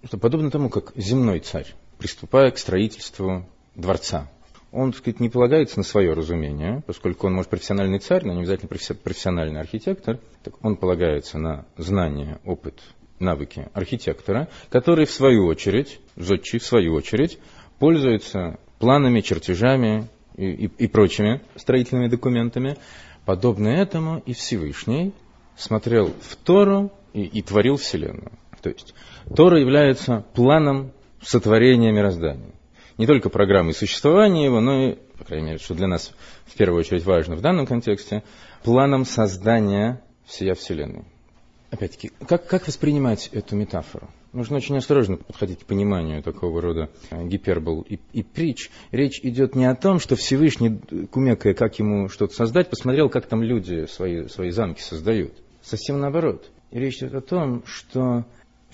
что 0.04 0.18
подобно 0.18 0.50
тому, 0.50 0.70
как 0.70 0.92
земной 0.96 1.40
царь, 1.40 1.76
приступая 1.98 2.52
к 2.52 2.58
строительству 2.58 3.46
дворца, 3.76 4.30
он, 4.72 4.92
так 4.92 5.00
сказать, 5.00 5.20
не 5.22 5.30
полагается 5.30 5.78
на 5.78 5.84
свое 5.84 6.14
разумение, 6.14 6.84
поскольку 6.86 7.28
он, 7.28 7.34
может, 7.34 7.50
профессиональный 7.50 8.00
царь, 8.00 8.26
но 8.26 8.34
не 8.34 8.40
обязательно 8.40 8.68
профессиональный 8.68 9.62
архитектор, 9.62 10.20
так 10.44 10.54
он 10.64 10.76
полагается 10.76 11.38
на 11.38 11.66
знания, 11.78 12.40
опыт 12.44 12.82
навыки 13.20 13.70
архитектора, 13.74 14.50
который 14.70 15.06
в 15.06 15.12
свою 15.12 15.46
очередь, 15.46 16.02
зодчий 16.18 16.60
в 16.60 16.66
свою 16.66 16.94
очередь, 16.94 17.40
пользуется 17.80 18.60
планами, 18.80 19.22
чертежами 19.22 20.10
и, 20.36 20.46
и, 20.46 20.66
и 20.66 20.88
прочими 20.88 21.42
строительными 21.56 22.10
документами. 22.10 22.78
Подобно 23.26 23.70
этому 23.70 24.22
и 24.26 24.34
Всевышний 24.34 25.14
смотрел 25.56 26.14
в 26.22 26.36
Тору 26.36 26.92
и, 27.14 27.24
и 27.24 27.42
творил 27.42 27.78
Вселенную. 27.78 28.32
То 28.62 28.70
есть 28.70 28.94
Тора 29.36 29.60
является 29.60 30.26
планом 30.34 30.92
сотворения 31.22 31.92
мироздания. 31.92 32.54
Не 32.98 33.08
только 33.08 33.30
программой 33.30 33.74
существования 33.74 34.46
его, 34.46 34.62
но 34.62 34.90
и, 34.90 34.96
по 35.18 35.26
крайней 35.26 35.48
мере, 35.48 35.58
что 35.60 35.74
для 35.74 35.88
нас 35.88 36.12
в 36.46 36.56
первую 36.56 36.80
очередь 36.80 37.04
важно 37.04 37.36
в 37.36 37.42
данном 37.42 37.66
контексте, 37.66 38.24
планом 38.64 39.06
создания 39.06 40.02
всея 40.26 40.56
Вселенной. 40.56 41.04
Опять-таки, 41.72 42.12
как, 42.26 42.48
как 42.48 42.68
воспринимать 42.68 43.30
эту 43.34 43.56
метафору? 43.56 44.10
Нужно 44.32 44.58
очень 44.58 44.78
осторожно 44.78 45.18
подходить 45.18 45.62
к 45.62 45.66
пониманию 45.66 46.22
такого 46.22 46.62
рода 46.62 46.90
э, 47.10 47.26
гипербол 47.26 47.86
и, 47.88 48.00
и 48.14 48.22
притч. 48.22 48.70
Речь 48.92 49.20
идет 49.24 49.56
не 49.56 49.66
о 49.66 49.76
том, 49.76 50.00
что 50.00 50.16
Всевышний, 50.16 50.80
кумекая, 51.12 51.54
как 51.54 51.80
ему 51.80 52.10
что-то 52.10 52.34
создать, 52.34 52.70
посмотрел, 52.70 53.10
как 53.10 53.28
там 53.28 53.44
люди 53.44 53.86
свои, 53.88 54.28
свои 54.28 54.52
замки 54.52 54.82
создают. 54.82 55.34
Совсем 55.62 56.00
наоборот. 56.00 56.52
речь 56.72 56.98
идет 56.98 57.16
о 57.16 57.22
том, 57.22 57.64
что 57.66 58.26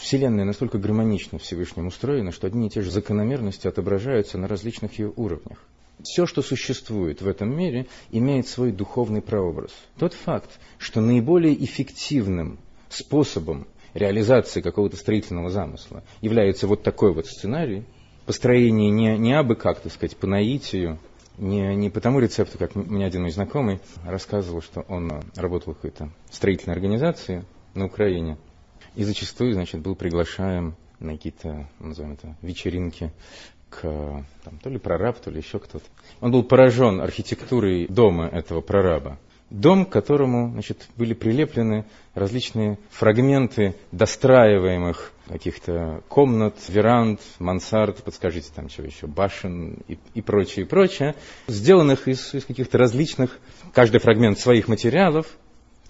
Вселенная 0.01 0.45
настолько 0.45 0.79
гармонично 0.79 1.37
Всевышним 1.37 1.85
устроена, 1.85 2.31
что 2.31 2.47
одни 2.47 2.67
и 2.67 2.69
те 2.71 2.81
же 2.81 2.89
закономерности 2.89 3.67
отображаются 3.67 4.39
на 4.39 4.47
различных 4.47 4.97
ее 4.97 5.13
уровнях. 5.15 5.59
Все, 6.01 6.25
что 6.25 6.41
существует 6.41 7.21
в 7.21 7.27
этом 7.27 7.55
мире, 7.55 7.85
имеет 8.09 8.47
свой 8.47 8.71
духовный 8.71 9.21
прообраз. 9.21 9.69
Тот 9.99 10.13
факт, 10.13 10.59
что 10.79 11.01
наиболее 11.01 11.53
эффективным 11.63 12.57
способом 12.89 13.67
реализации 13.93 14.61
какого-то 14.61 14.97
строительного 14.97 15.51
замысла 15.51 16.03
является 16.19 16.65
вот 16.65 16.81
такой 16.81 17.13
вот 17.13 17.27
сценарий, 17.27 17.83
построение 18.25 18.89
не, 18.89 19.15
не 19.19 19.33
абы 19.33 19.55
как, 19.55 19.81
так 19.81 19.93
сказать, 19.93 20.17
по 20.17 20.25
наитию, 20.25 20.97
не, 21.37 21.75
не 21.75 21.91
по 21.91 22.01
тому 22.01 22.19
рецепту, 22.19 22.57
как 22.57 22.73
мне 22.73 23.05
один 23.05 23.21
мой 23.21 23.31
знакомый 23.31 23.79
рассказывал, 24.03 24.63
что 24.63 24.81
он 24.87 25.11
работал 25.35 25.73
в 25.73 25.75
какой-то 25.75 26.09
строительной 26.31 26.73
организации 26.73 27.45
на 27.75 27.85
Украине, 27.85 28.37
и 28.95 29.03
зачастую, 29.03 29.53
значит, 29.53 29.81
был 29.81 29.95
приглашаем 29.95 30.75
на 30.99 31.13
какие-то, 31.13 31.67
назовем 31.79 32.13
это, 32.13 32.35
вечеринки 32.41 33.11
к 33.69 33.81
там, 34.43 34.59
то 34.61 34.69
ли 34.69 34.77
прораб, 34.77 35.19
то 35.19 35.31
ли 35.31 35.37
еще 35.39 35.59
кто-то. 35.59 35.85
Он 36.19 36.31
был 36.31 36.43
поражен 36.43 37.01
архитектурой 37.01 37.87
дома 37.87 38.27
этого 38.27 38.61
прораба 38.61 39.17
дом, 39.51 39.85
к 39.85 39.89
которому 39.89 40.49
значит, 40.51 40.87
были 40.95 41.13
прилеплены 41.13 41.85
различные 42.15 42.79
фрагменты 42.89 43.75
достраиваемых 43.91 45.11
каких-то 45.27 46.01
комнат, 46.07 46.55
веранд, 46.67 47.21
мансард, 47.37 47.97
подскажите 48.03 48.49
там 48.55 48.69
чего 48.69 48.87
еще, 48.87 49.07
башен 49.07 49.77
и, 49.87 49.99
и 50.13 50.21
прочее, 50.21 50.65
и 50.65 50.67
прочее, 50.67 51.15
сделанных 51.47 52.07
из, 52.07 52.33
из 52.33 52.45
каких-то 52.45 52.77
различных, 52.77 53.39
каждый 53.73 53.99
фрагмент 53.99 54.39
своих 54.39 54.67
материалов, 54.67 55.27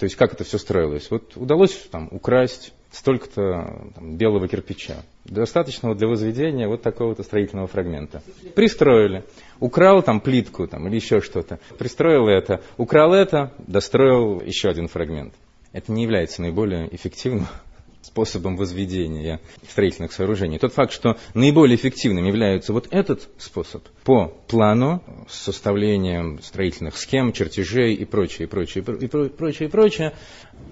то 0.01 0.05
есть 0.05 0.15
как 0.15 0.33
это 0.33 0.43
все 0.43 0.57
строилось. 0.57 1.11
Вот 1.11 1.37
удалось 1.37 1.73
там 1.91 2.07
украсть 2.09 2.73
столько-то 2.91 3.91
там, 3.93 4.17
белого 4.17 4.47
кирпича, 4.47 5.03
достаточного 5.25 5.93
для 5.93 6.07
возведения 6.07 6.67
вот 6.67 6.81
такого-то 6.81 7.21
строительного 7.21 7.67
фрагмента. 7.67 8.23
Пристроили. 8.55 9.23
Украл 9.59 10.01
там 10.01 10.19
плитку 10.19 10.65
там, 10.65 10.87
или 10.87 10.95
еще 10.95 11.21
что-то. 11.21 11.59
Пристроил 11.77 12.27
это. 12.29 12.61
Украл 12.77 13.13
это, 13.13 13.53
достроил 13.59 14.41
еще 14.41 14.69
один 14.69 14.87
фрагмент. 14.87 15.35
Это 15.71 15.91
не 15.91 16.01
является 16.01 16.41
наиболее 16.41 16.87
эффективным 16.95 17.45
способом 18.01 18.57
возведения 18.57 19.39
строительных 19.69 20.11
сооружений. 20.11 20.59
Тот 20.59 20.73
факт, 20.73 20.91
что 20.91 21.17
наиболее 21.33 21.75
эффективным 21.75 22.25
является 22.25 22.73
вот 22.73 22.87
этот 22.91 23.29
способ 23.37 23.87
по 24.03 24.27
плану, 24.47 25.03
с 25.29 25.35
составлением 25.39 26.41
строительных 26.41 26.97
схем, 26.97 27.31
чертежей 27.31 27.93
и 27.93 28.05
прочее, 28.05 28.47
и 28.47 28.49
прочее, 28.49 28.83
и 28.83 29.07
прочее, 29.07 29.67
и 29.67 29.71
прочее, 29.71 30.13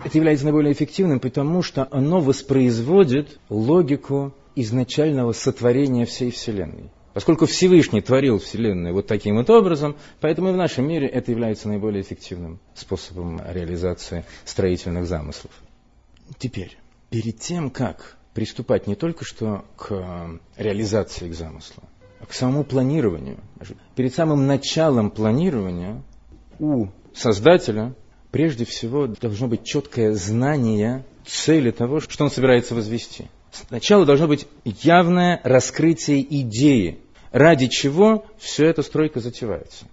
это 0.03 0.17
является 0.17 0.45
наиболее 0.45 0.73
эффективным, 0.73 1.19
потому 1.19 1.61
что 1.61 1.87
оно 1.91 2.19
воспроизводит 2.19 3.39
логику 3.49 4.33
изначального 4.55 5.31
сотворения 5.31 6.05
всей 6.05 6.31
Вселенной. 6.31 6.89
Поскольку 7.13 7.47
Всевышний 7.47 8.01
творил 8.01 8.39
Вселенную 8.39 8.93
вот 8.93 9.07
таким 9.07 9.35
вот 9.35 9.49
образом, 9.49 9.95
поэтому 10.21 10.49
и 10.49 10.51
в 10.53 10.57
нашем 10.57 10.87
мире 10.87 11.07
это 11.07 11.31
является 11.31 11.67
наиболее 11.67 12.01
эффективным 12.01 12.59
способом 12.75 13.41
реализации 13.45 14.25
строительных 14.45 15.05
замыслов. 15.05 15.51
Теперь, 16.37 16.77
перед 17.09 17.39
тем, 17.39 17.69
как 17.69 18.17
приступать 18.33 18.87
не 18.87 18.95
только 18.95 19.25
что 19.25 19.65
к 19.75 20.39
реализации 20.57 21.27
их 21.27 21.35
замысла, 21.35 21.83
а 22.19 22.25
к 22.25 22.33
самому 22.33 22.63
планированию, 22.63 23.39
перед 23.95 24.13
самым 24.13 24.47
началом 24.47 25.11
планирования 25.11 26.01
у 26.59 26.87
создателя 27.13 27.95
прежде 28.31 28.65
всего 28.65 29.07
должно 29.07 29.47
быть 29.47 29.63
четкое 29.63 30.13
знание 30.13 31.05
цели 31.25 31.71
того, 31.71 31.99
что 31.99 32.23
он 32.23 32.31
собирается 32.31 32.75
возвести. 32.75 33.25
Сначала 33.51 34.05
должно 34.05 34.27
быть 34.27 34.47
явное 34.63 35.41
раскрытие 35.43 36.21
идеи, 36.41 36.99
ради 37.31 37.67
чего 37.67 38.25
все 38.37 38.67
эта 38.67 38.83
стройка 38.83 39.19
затевается. 39.19 39.85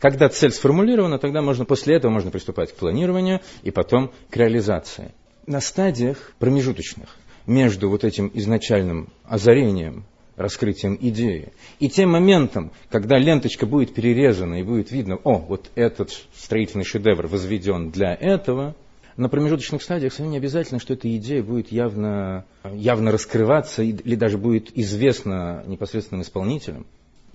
Когда 0.00 0.28
цель 0.28 0.50
сформулирована, 0.50 1.18
тогда 1.18 1.40
можно 1.40 1.64
после 1.64 1.96
этого 1.96 2.10
можно 2.10 2.30
приступать 2.30 2.72
к 2.72 2.76
планированию 2.76 3.40
и 3.62 3.70
потом 3.70 4.12
к 4.30 4.36
реализации. 4.36 5.14
На 5.46 5.60
стадиях 5.60 6.32
промежуточных 6.38 7.16
между 7.46 7.90
вот 7.90 8.04
этим 8.04 8.30
изначальным 8.32 9.08
озарением 9.24 10.04
раскрытием 10.36 10.98
идеи. 11.00 11.52
И 11.78 11.88
тем 11.88 12.10
моментом, 12.10 12.72
когда 12.90 13.18
ленточка 13.18 13.66
будет 13.66 13.94
перерезана 13.94 14.60
и 14.60 14.62
будет 14.62 14.90
видно, 14.90 15.16
о, 15.22 15.38
вот 15.38 15.70
этот 15.74 16.10
строительный 16.34 16.84
шедевр 16.84 17.26
возведен 17.26 17.90
для 17.90 18.14
этого, 18.14 18.74
на 19.16 19.28
промежуточных 19.28 19.82
стадиях 19.82 20.12
совсем 20.12 20.30
не 20.30 20.38
обязательно, 20.38 20.80
что 20.80 20.94
эта 20.94 21.14
идея 21.16 21.42
будет 21.42 21.70
явно, 21.70 22.44
явно 22.72 23.12
раскрываться 23.12 23.82
или 23.82 24.16
даже 24.16 24.38
будет 24.38 24.76
известна 24.76 25.62
непосредственным 25.66 26.22
исполнителям. 26.22 26.84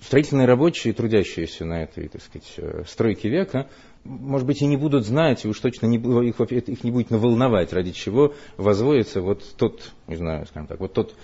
Строительные 0.02 0.46
рабочие, 0.46 0.92
трудящиеся 0.92 1.64
на 1.64 1.82
этой, 1.82 2.08
так 2.08 2.22
сказать, 2.22 2.52
э, 2.56 2.84
стройке 2.86 3.28
века, 3.28 3.68
может 4.04 4.46
быть, 4.46 4.62
и 4.62 4.66
не 4.66 4.76
будут 4.76 5.04
знать, 5.04 5.44
и 5.44 5.48
уж 5.48 5.60
точно 5.60 5.86
не, 5.86 5.98
их, 6.28 6.40
их 6.40 6.84
не 6.84 6.90
будет 6.90 7.10
наволновать, 7.10 7.72
ради 7.72 7.92
чего 7.92 8.34
возводится 8.56 9.20
вот 9.20 9.44
тот, 9.56 9.92
не 10.06 10.16
знаю, 10.16 10.46
скажем 10.46 10.66
так, 10.66 10.80
вот 10.80 10.92
тот, 10.92 11.14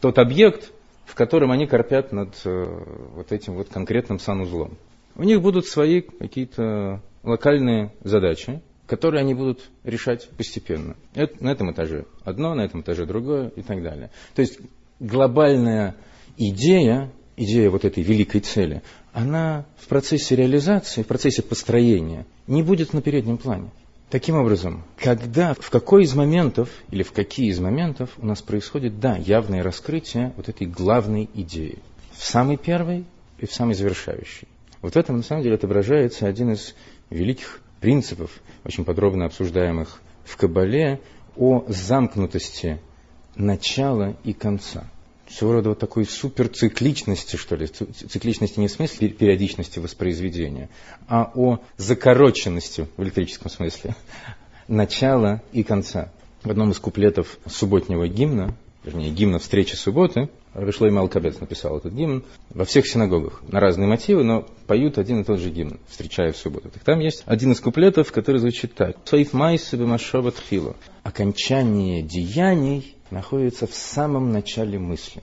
тот 0.00 0.18
объект, 0.18 0.72
в 1.04 1.14
котором 1.14 1.50
они 1.52 1.66
корпят 1.66 2.12
над 2.12 2.34
э, 2.44 2.84
вот 3.14 3.30
этим 3.32 3.54
вот 3.54 3.68
конкретным 3.68 4.18
санузлом. 4.18 4.76
У 5.16 5.22
них 5.22 5.40
будут 5.40 5.66
свои 5.66 6.00
какие-то 6.00 7.00
локальные 7.22 7.92
задачи, 8.02 8.60
которые 8.86 9.20
они 9.20 9.34
будут 9.34 9.70
решать 9.84 10.28
постепенно. 10.30 10.96
Это, 11.14 11.42
на 11.42 11.50
этом 11.50 11.72
этаже 11.72 12.06
одно, 12.24 12.54
на 12.54 12.62
этом 12.62 12.80
этаже 12.80 13.06
другое 13.06 13.48
и 13.48 13.62
так 13.62 13.82
далее. 13.82 14.10
То 14.34 14.42
есть 14.42 14.58
глобальная 14.98 15.94
идея, 16.36 17.12
идея 17.36 17.70
вот 17.70 17.84
этой 17.84 18.02
великой 18.02 18.40
цели, 18.40 18.82
она 19.12 19.64
в 19.76 19.86
процессе 19.86 20.36
реализации, 20.36 21.02
в 21.02 21.06
процессе 21.06 21.42
построения 21.42 22.26
не 22.46 22.62
будет 22.62 22.92
на 22.92 23.02
переднем 23.02 23.38
плане. 23.38 23.70
Таким 24.10 24.36
образом, 24.36 24.84
когда, 24.96 25.54
в 25.54 25.70
какой 25.70 26.04
из 26.04 26.14
моментов 26.14 26.68
или 26.90 27.02
в 27.02 27.12
какие 27.12 27.48
из 27.50 27.58
моментов 27.58 28.10
у 28.18 28.26
нас 28.26 28.42
происходит, 28.42 29.00
да, 29.00 29.16
явное 29.16 29.62
раскрытие 29.62 30.32
вот 30.36 30.48
этой 30.48 30.66
главной 30.66 31.28
идеи. 31.34 31.78
В 32.12 32.24
самый 32.24 32.56
первый 32.56 33.04
и 33.38 33.46
в 33.46 33.52
самый 33.52 33.74
завершающий. 33.74 34.46
Вот 34.82 34.94
в 34.94 34.96
этом, 34.96 35.16
на 35.16 35.22
самом 35.22 35.42
деле, 35.42 35.56
отображается 35.56 36.26
один 36.26 36.52
из 36.52 36.74
великих 37.10 37.60
принципов, 37.80 38.30
очень 38.64 38.84
подробно 38.84 39.26
обсуждаемых 39.26 40.00
в 40.24 40.36
Кабале, 40.36 41.00
о 41.36 41.64
замкнутости 41.66 42.78
начала 43.34 44.16
и 44.22 44.32
конца. 44.32 44.84
Своего 45.34 45.54
рода 45.54 45.70
вот 45.70 45.80
такой 45.80 46.04
суперцикличности, 46.04 47.34
что 47.34 47.56
ли, 47.56 47.66
цикличности 47.66 48.60
не 48.60 48.68
в 48.68 48.70
смысле 48.70 49.08
периодичности 49.08 49.80
воспроизведения, 49.80 50.68
а 51.08 51.32
о 51.34 51.58
закороченности 51.76 52.86
в 52.96 53.02
электрическом 53.02 53.50
смысле 53.50 53.96
начала 54.68 55.42
и 55.52 55.64
конца. 55.64 56.12
В 56.44 56.50
одном 56.50 56.70
из 56.70 56.78
куплетов 56.78 57.38
субботнего 57.46 58.06
гимна, 58.06 58.54
вернее, 58.84 59.10
гимна 59.10 59.40
встречи 59.40 59.74
субботы, 59.74 60.28
Рашлой 60.54 60.90
Малкабец 60.90 61.40
написал 61.40 61.78
этот 61.78 61.92
гимн 61.92 62.24
во 62.50 62.64
всех 62.64 62.86
синагогах 62.86 63.42
на 63.48 63.58
разные 63.58 63.88
мотивы, 63.88 64.22
но 64.22 64.46
поют 64.66 64.98
один 64.98 65.20
и 65.20 65.24
тот 65.24 65.40
же 65.40 65.50
гимн, 65.50 65.80
встречая 65.88 66.32
в 66.32 66.36
субботу. 66.36 66.70
Так 66.70 66.84
там 66.84 67.00
есть 67.00 67.24
один 67.26 67.52
из 67.52 67.60
куплетов, 67.60 68.12
который 68.12 68.38
звучит 68.38 68.74
так. 68.74 68.96
Соиф 69.04 69.32
майсы 69.32 69.76
бемашова 69.76 70.30
тхило. 70.30 70.76
Окончание 71.02 72.02
деяний 72.02 72.94
находится 73.10 73.66
в 73.66 73.74
самом 73.74 74.32
начале 74.32 74.78
мысли. 74.78 75.22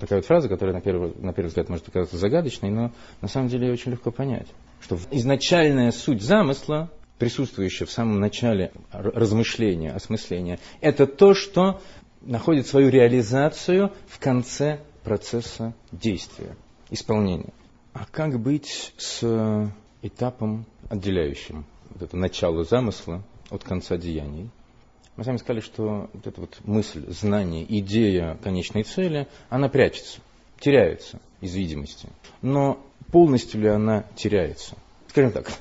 Такая 0.00 0.18
вот 0.18 0.26
фраза, 0.26 0.48
которая 0.48 0.74
на 0.74 0.80
первый, 0.80 1.12
на 1.16 1.32
первый 1.32 1.48
взгляд 1.48 1.68
может 1.68 1.84
показаться 1.84 2.16
загадочной, 2.16 2.70
но 2.70 2.92
на 3.20 3.28
самом 3.28 3.48
деле 3.48 3.68
ее 3.68 3.72
очень 3.72 3.92
легко 3.92 4.10
понять. 4.10 4.48
Что 4.80 4.98
изначальная 5.10 5.92
суть 5.92 6.22
замысла, 6.22 6.90
присутствующая 7.18 7.86
в 7.86 7.90
самом 7.90 8.18
начале 8.18 8.72
размышления, 8.92 9.92
осмысления, 9.92 10.58
это 10.80 11.06
то, 11.06 11.34
что 11.34 11.80
находит 12.24 12.66
свою 12.66 12.88
реализацию 12.88 13.92
в 14.06 14.18
конце 14.18 14.80
процесса 15.02 15.74
действия, 15.90 16.56
исполнения. 16.90 17.52
А 17.92 18.06
как 18.10 18.40
быть 18.40 18.94
с 18.96 19.70
этапом, 20.02 20.66
отделяющим 20.88 21.64
вот 21.90 22.02
это 22.02 22.16
начало 22.16 22.64
замысла 22.64 23.22
от 23.50 23.64
конца 23.64 23.96
деяний? 23.96 24.50
Мы 25.16 25.24
сами 25.24 25.36
сказали, 25.36 25.60
что 25.60 26.08
вот 26.12 26.26
эта 26.26 26.40
вот 26.40 26.58
мысль, 26.64 27.04
знание, 27.10 27.66
идея 27.80 28.38
конечной 28.42 28.82
цели, 28.82 29.28
она 29.50 29.68
прячется, 29.68 30.20
теряется 30.58 31.20
из 31.42 31.54
видимости. 31.54 32.08
Но 32.40 32.80
полностью 33.10 33.60
ли 33.60 33.68
она 33.68 34.06
теряется? 34.16 34.74
Скажем 35.08 35.32
так, 35.32 35.52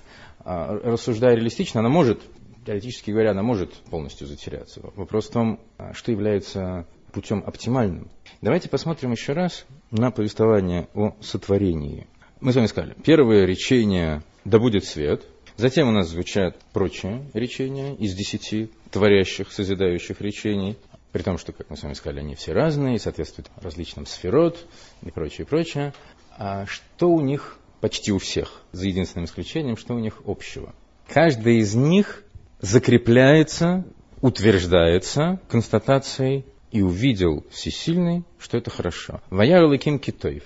а, 0.45 0.79
рассуждая 0.83 1.35
реалистично, 1.35 1.81
она 1.81 1.89
может 1.89 2.21
теоретически 2.65 3.11
говоря, 3.11 3.31
она 3.31 3.43
может 3.43 3.73
полностью 3.89 4.27
затеряться. 4.27 4.81
Вопрос 4.95 5.29
в 5.29 5.33
том, 5.33 5.59
а, 5.77 5.93
что 5.93 6.11
является 6.11 6.85
путем 7.11 7.43
оптимальным. 7.45 8.09
Давайте 8.41 8.69
посмотрим 8.69 9.11
еще 9.11 9.33
раз 9.33 9.65
на 9.91 10.11
повествование 10.11 10.87
о 10.93 11.13
сотворении. 11.21 12.07
Мы 12.39 12.53
с 12.53 12.55
вами 12.55 12.67
сказали, 12.67 12.95
первое 13.03 13.45
речение 13.45 14.23
«Да 14.45 14.59
будет 14.59 14.85
свет», 14.85 15.23
затем 15.57 15.89
у 15.89 15.91
нас 15.91 16.07
звучат 16.07 16.57
прочие 16.73 17.23
речения 17.33 17.93
из 17.95 18.15
десяти 18.15 18.71
творящих, 18.89 19.51
созидающих 19.51 20.21
речений, 20.21 20.77
при 21.11 21.23
том, 21.23 21.37
что, 21.37 21.51
как 21.51 21.69
мы 21.69 21.75
с 21.75 21.83
вами 21.83 21.93
сказали, 21.93 22.21
они 22.21 22.35
все 22.35 22.53
разные, 22.53 22.97
соответствуют 22.97 23.49
различным 23.57 24.05
сферот 24.05 24.65
и 25.03 25.11
прочее, 25.11 25.45
прочее. 25.45 25.93
А 26.37 26.65
что 26.65 27.09
у 27.09 27.19
них 27.19 27.59
почти 27.81 28.13
у 28.13 28.17
всех, 28.17 28.61
за 28.71 28.87
единственным 28.87 29.25
исключением, 29.25 29.75
что 29.75 29.93
у 29.93 29.99
них 29.99 30.21
общего? 30.25 30.73
Каждый 31.09 31.57
из 31.57 31.75
них 31.75 32.23
закрепляется, 32.61 33.85
утверждается 34.21 35.39
констатацией 35.49 36.45
и 36.71 36.81
увидел 36.81 37.43
всесильный, 37.49 38.23
что 38.39 38.57
это 38.57 38.69
хорошо. 38.69 39.21
Ваяр 39.29 39.65
Лаким 39.65 39.99
Китоев. 39.99 40.43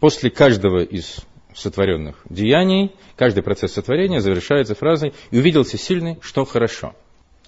После 0.00 0.30
каждого 0.30 0.82
из 0.82 1.20
сотворенных 1.54 2.22
деяний, 2.28 2.92
каждый 3.16 3.42
процесс 3.42 3.72
сотворения 3.72 4.20
завершается 4.20 4.74
фразой 4.74 5.14
«И 5.30 5.38
увидел 5.38 5.64
всесильный, 5.64 6.18
что 6.20 6.44
хорошо». 6.44 6.94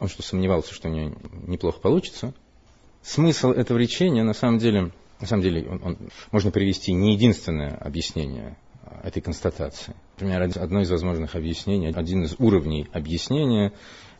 Он 0.01 0.09
что, 0.09 0.23
сомневался, 0.23 0.73
что 0.73 0.89
у 0.89 0.93
него 0.93 1.15
неплохо 1.47 1.79
получится? 1.79 2.33
Смысл 3.03 3.51
этого 3.51 3.77
речения, 3.77 4.23
на 4.23 4.33
самом 4.33 4.59
деле, 4.59 4.93
на 5.21 5.27
самом 5.27 5.43
деле 5.43 5.69
он, 5.69 5.81
он, 5.85 5.99
можно 6.33 6.51
привести 6.51 6.93
не 6.93 7.15
единственное 7.15 7.77
объяснение 7.77 8.57
этой 9.03 9.21
констатации. 9.23 9.95
Например, 10.19 10.43
одно 10.43 10.81
из 10.81 10.91
возможных 10.91 11.35
объяснений, 11.35 11.93
один 11.95 12.25
из 12.25 12.35
уровней 12.39 12.89
объяснения 12.93 13.73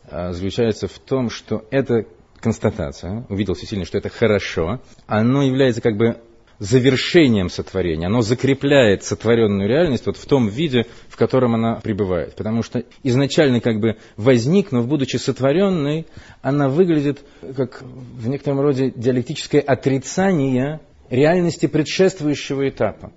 а, 0.09 0.31
заключается 0.31 0.87
в 0.87 0.97
том, 0.99 1.29
что 1.29 1.65
эта 1.71 2.05
констатация, 2.39 3.25
увидел 3.29 3.53
всесильный, 3.53 3.85
что 3.85 3.97
это 3.97 4.09
хорошо, 4.09 4.81
оно 5.05 5.43
является 5.43 5.81
как 5.81 5.95
бы 5.95 6.17
завершением 6.61 7.49
сотворения, 7.49 8.05
оно 8.05 8.21
закрепляет 8.21 9.03
сотворенную 9.03 9.67
реальность 9.67 10.05
вот 10.05 10.17
в 10.17 10.25
том 10.27 10.47
виде, 10.47 10.85
в 11.09 11.17
котором 11.17 11.55
она 11.55 11.79
пребывает. 11.81 12.35
Потому 12.35 12.61
что 12.61 12.83
изначально 13.01 13.61
как 13.61 13.79
бы 13.79 13.97
возникнув, 14.15 14.87
будучи 14.87 15.17
сотворенной, 15.17 16.05
она 16.43 16.69
выглядит 16.69 17.19
как 17.57 17.81
в 17.81 18.27
некотором 18.27 18.61
роде 18.61 18.93
диалектическое 18.95 19.59
отрицание 19.59 20.81
реальности 21.09 21.65
предшествующего 21.65 22.69
этапа. 22.69 23.11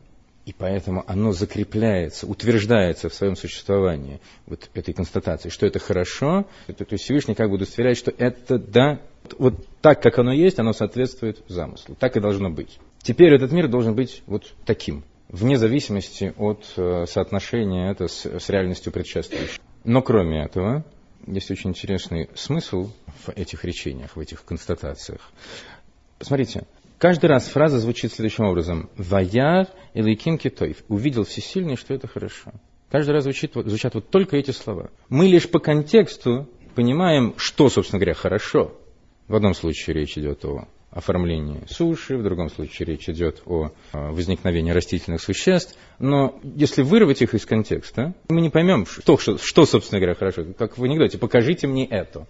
И 0.47 0.53
поэтому 0.53 1.05
оно 1.07 1.33
закрепляется, 1.33 2.27
утверждается 2.27 3.09
в 3.09 3.15
своем 3.15 3.35
существовании, 3.35 4.21
вот 4.47 4.69
этой 4.75 4.93
констатации, 4.93 5.49
что 5.49 5.67
это 5.67 5.79
хорошо, 5.79 6.47
это, 6.67 6.85
то 6.85 6.93
есть 6.93 7.05
Всевышний 7.05 7.35
как 7.35 7.49
бы 7.49 7.55
удостоверяет, 7.55 7.97
что 7.97 8.13
это, 8.17 8.59
да, 8.59 9.01
вот 9.39 9.67
так, 9.81 10.03
как 10.03 10.19
оно 10.19 10.33
есть, 10.33 10.59
оно 10.59 10.75
соответствует 10.75 11.43
замыслу. 11.49 11.95
Так 11.95 12.17
и 12.17 12.21
должно 12.21 12.51
быть. 12.51 12.79
Теперь 13.03 13.33
этот 13.33 13.53
мир 13.53 13.69
должен 13.69 13.95
быть 13.95 14.23
вот 14.27 14.53
таким, 14.67 15.05
вне 15.29 15.57
зависимости 15.57 16.35
от 16.37 16.65
э, 16.77 17.07
соотношения 17.09 17.91
это 17.91 18.09
с, 18.09 18.27
с 18.27 18.49
реальностью 18.51 18.93
предшествующей. 18.93 19.61
Но 19.85 20.03
кроме 20.03 20.45
этого, 20.45 20.85
есть 21.27 21.51
очень 21.51 21.71
интересный 21.71 22.29
смысл 22.35 22.91
в 23.25 23.31
этих 23.31 23.65
речениях, 23.65 24.17
в 24.17 24.21
этих 24.21 24.45
констатациях. 24.45 25.33
Посмотрите, 26.19 26.67
Каждый 27.05 27.27
раз 27.27 27.49
фраза 27.49 27.81
звучит 27.81 28.15
следующим 28.15 28.47
образом. 28.47 28.89
«Ваяр 28.97 29.67
элейким 29.93 30.39
китоев». 30.39 30.79
Увидел 30.89 31.25
всесильный, 31.25 31.77
что 31.77 31.93
это 31.93 32.09
хорошо. 32.09 32.51
Каждый 32.91 33.11
раз 33.11 33.25
звучит, 33.25 33.53
звучат 33.53 33.95
вот 33.95 34.09
только 34.09 34.39
эти 34.39 34.53
слова. 34.53 34.89
Мы 35.11 35.27
лишь 35.27 35.47
по 35.51 35.59
контексту 35.59 36.49
понимаем, 36.75 37.35
что, 37.37 37.69
собственно 37.69 38.01
говоря, 38.01 38.15
хорошо. 38.15 38.73
В 39.29 39.37
одном 39.37 39.53
случае 39.53 39.97
речь 39.97 40.17
идет 40.17 40.47
о 40.47 40.67
оформлении 40.91 41.61
суши, 41.69 42.17
в 42.17 42.23
другом 42.23 42.49
случае 42.49 42.87
речь 42.87 43.07
идет 43.11 43.43
о 43.45 43.73
возникновении 43.93 44.71
растительных 44.71 45.21
существ. 45.21 45.77
Но 45.99 46.41
если 46.43 46.81
вырвать 46.81 47.21
их 47.21 47.35
из 47.35 47.45
контекста, 47.45 48.15
мы 48.31 48.41
не 48.41 48.49
поймем, 48.49 48.87
что, 48.87 49.19
что, 49.19 49.37
что 49.37 49.67
собственно 49.67 50.01
говоря, 50.01 50.15
хорошо. 50.15 50.47
Как 50.57 50.79
в 50.79 50.83
анекдоте, 50.83 51.19
покажите 51.19 51.67
мне 51.67 51.85
это. 51.85 52.27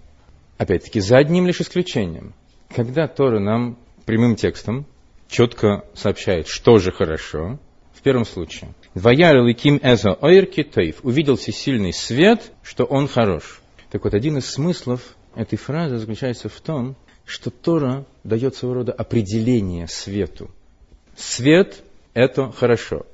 Опять-таки, 0.59 0.99
за 0.99 1.19
одним 1.19 1.47
лишь 1.47 1.61
исключением. 1.61 2.35
Когда 2.75 3.07
Тора 3.07 3.39
нам 3.39 3.79
прямым 4.05 4.37
текстом 4.37 4.87
четко 5.29 5.85
сообщает, 5.95 6.47
что 6.49 6.79
же 6.79 6.93
хорошо. 6.93 7.59
В 7.95 8.03
первом 8.03 8.27
случае. 8.27 8.75
Ваяр 8.95 9.43
ликим 9.43 9.81
эзо 9.83 10.13
ойрки 10.21 10.63
тейв. 10.63 11.01
Увидел 11.03 11.37
всесильный 11.37 11.93
свет, 11.93 12.53
что 12.63 12.85
он 12.85 13.09
хорош. 13.09 13.61
Так 13.91 14.05
вот, 14.05 14.15
один 14.15 14.39
из 14.39 14.47
смыслов 14.47 15.01
этой 15.35 15.57
фразы 15.57 15.99
заключается 15.99 16.49
в 16.49 16.61
том, 16.61 16.97
что 17.25 17.51
Тора 17.51 18.05
дает 18.23 18.55
своего 18.55 18.75
рода 18.75 18.93
определение 18.93 19.89
свету. 19.89 20.51
Свет– 21.17 21.83
это 22.15 22.53
хорошо. 22.53 23.07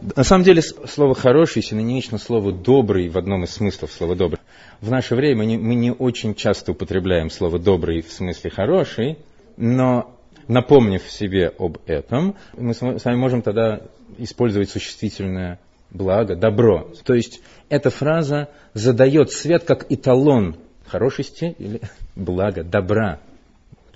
На 0.00 0.24
самом 0.24 0.44
деле, 0.44 0.62
слово 0.62 1.14
«хороший» 1.14 1.62
синонимично 1.62 2.18
слову 2.18 2.52
«добрый» 2.52 3.08
в 3.08 3.16
одном 3.16 3.44
из 3.44 3.50
смыслов 3.50 3.90
слова 3.92 4.14
«добрый». 4.14 4.40
В 4.80 4.90
наше 4.90 5.14
время 5.14 5.38
мы 5.38 5.46
не, 5.46 5.56
мы 5.58 5.74
не 5.74 5.92
очень 5.92 6.34
часто 6.34 6.72
употребляем 6.72 7.30
слово 7.30 7.58
«добрый» 7.58 8.02
в 8.02 8.12
смысле 8.12 8.50
«хороший», 8.50 9.18
но 9.60 10.16
напомнив 10.48 11.02
себе 11.08 11.52
об 11.58 11.78
этом, 11.86 12.34
мы 12.56 12.72
с 12.72 12.80
вами 12.80 13.16
можем 13.16 13.42
тогда 13.42 13.82
использовать 14.16 14.70
существительное 14.70 15.60
благо, 15.90 16.34
добро. 16.34 16.90
То 17.04 17.14
есть 17.14 17.42
эта 17.68 17.90
фраза 17.90 18.48
задает 18.72 19.30
свет 19.30 19.64
как 19.64 19.92
эталон 19.92 20.56
хорошести 20.86 21.54
или 21.58 21.82
блага, 22.16 22.64
добра. 22.64 23.20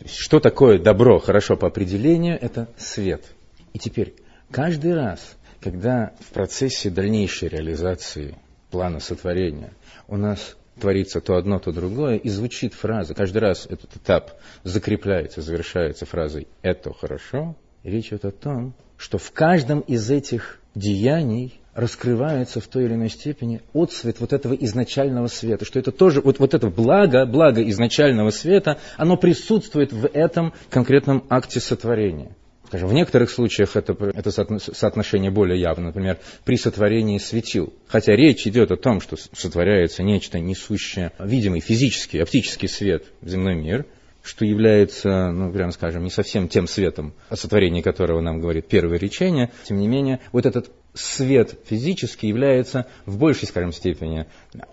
Что 0.05 0.38
такое 0.38 0.79
добро, 0.79 1.18
хорошо 1.18 1.57
по 1.57 1.66
определению, 1.68 2.38
это 2.38 2.68
свет. 2.77 3.24
И 3.72 3.79
теперь, 3.79 4.14
каждый 4.50 4.94
раз, 4.94 5.37
когда 5.61 6.12
в 6.20 6.35
процессе 6.35 6.90
дальнейшей 6.90 7.48
реализации 7.48 8.37
плана 8.70 9.00
сотворения 9.00 9.72
у 10.09 10.18
нас 10.18 10.57
творится 10.81 11.21
то 11.21 11.37
одно, 11.37 11.59
то 11.59 11.73
другое, 11.73 12.17
и 12.17 12.29
звучит 12.29 12.75
фраза, 12.75 13.15
каждый 13.15 13.39
раз 13.39 13.67
этот 13.69 13.97
этап 13.97 14.33
закрепляется, 14.63 15.41
завершается 15.41 16.07
фразой 16.07 16.49
«это 16.63 16.93
хорошо», 16.93 17.57
речь 17.83 18.09
идет 18.09 18.25
о 18.25 18.31
том, 18.31 18.75
что 18.97 19.19
в 19.19 19.31
каждом 19.33 19.81
из 19.81 20.11
этих 20.11 20.61
деяний 20.75 21.61
раскрывается 21.75 22.61
в 22.61 22.69
той 22.69 22.85
или 22.85 22.95
иной 22.95 23.09
степени 23.09 23.61
отцвет 23.73 24.21
вот 24.21 24.33
этого 24.33 24.55
изначального 24.55 25.27
света, 25.27 25.65
что 25.65 25.79
это 25.79 25.91
тоже, 25.91 26.21
вот, 26.21 26.39
вот 26.39 26.55
это 26.55 26.69
благо, 26.69 27.27
благо 27.27 27.69
изначального 27.69 28.31
света, 28.31 28.79
оно 28.97 29.17
присутствует 29.17 29.93
в 29.93 30.07
этом 30.07 30.53
конкретном 30.71 31.25
акте 31.29 31.61
сотворения. 31.61 32.35
Скажем, 32.75 32.89
в 32.89 32.93
некоторых 32.95 33.31
случаях 33.31 33.77
это, 33.77 33.93
это 33.93 34.33
соотношение 34.33 35.31
более 35.31 35.61
явно, 35.61 35.85
например, 35.85 36.19
при 36.45 36.57
сотворении 36.57 37.19
светил. 37.19 37.73
Хотя 37.87 38.17
речь 38.17 38.49
идет 38.49 38.73
о 38.73 38.77
том, 38.77 39.01
что 39.01 39.17
сотворяется 39.17 40.03
нечто 40.03 40.41
несущее 40.41 41.13
видимый 41.21 41.61
физический, 41.61 42.19
оптический 42.19 42.69
свет 42.69 43.05
в 43.21 43.29
земной 43.29 43.55
мир, 43.55 43.87
что 44.25 44.45
является, 44.45 45.31
ну, 45.31 45.53
прямо 45.53 45.71
скажем, 45.71 46.03
не 46.03 46.11
совсем 46.11 46.49
тем 46.49 46.67
светом, 46.67 47.15
о 47.29 47.37
сотворении 47.37 47.81
которого 47.81 48.21
нам 48.21 48.41
говорит 48.41 48.67
первое 48.67 48.99
речение, 48.99 49.53
тем 49.63 49.79
не 49.79 49.87
менее, 49.87 50.19
вот 50.33 50.45
этот 50.45 50.73
свет 50.95 51.57
физический 51.67 52.27
является 52.27 52.89
в 53.07 53.19
большей, 53.19 53.47
скажем, 53.47 53.71
степени 53.71 54.27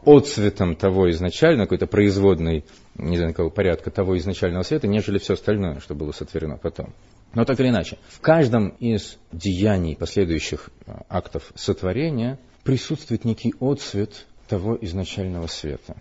отцветом 0.05 0.75
того 0.75 1.11
изначально, 1.11 1.65
какой-то 1.65 1.85
производной, 1.85 2.65
не 2.95 3.17
знаю 3.17 3.33
какого 3.33 3.51
порядка, 3.51 3.91
того 3.91 4.17
изначального 4.17 4.63
света, 4.63 4.87
нежели 4.87 5.19
все 5.19 5.35
остальное, 5.35 5.79
что 5.81 5.93
было 5.93 6.11
сотворено 6.11 6.57
потом. 6.57 6.95
Но 7.33 7.45
так 7.45 7.59
или 7.59 7.69
иначе, 7.69 7.97
в 8.09 8.19
каждом 8.19 8.69
из 8.79 9.17
деяний 9.31 9.95
последующих 9.95 10.69
э, 10.85 10.93
актов 11.09 11.51
сотворения 11.55 12.37
присутствует 12.63 13.23
некий 13.23 13.53
отцвет 13.59 14.25
того 14.47 14.77
изначального 14.81 15.47
света. 15.47 15.95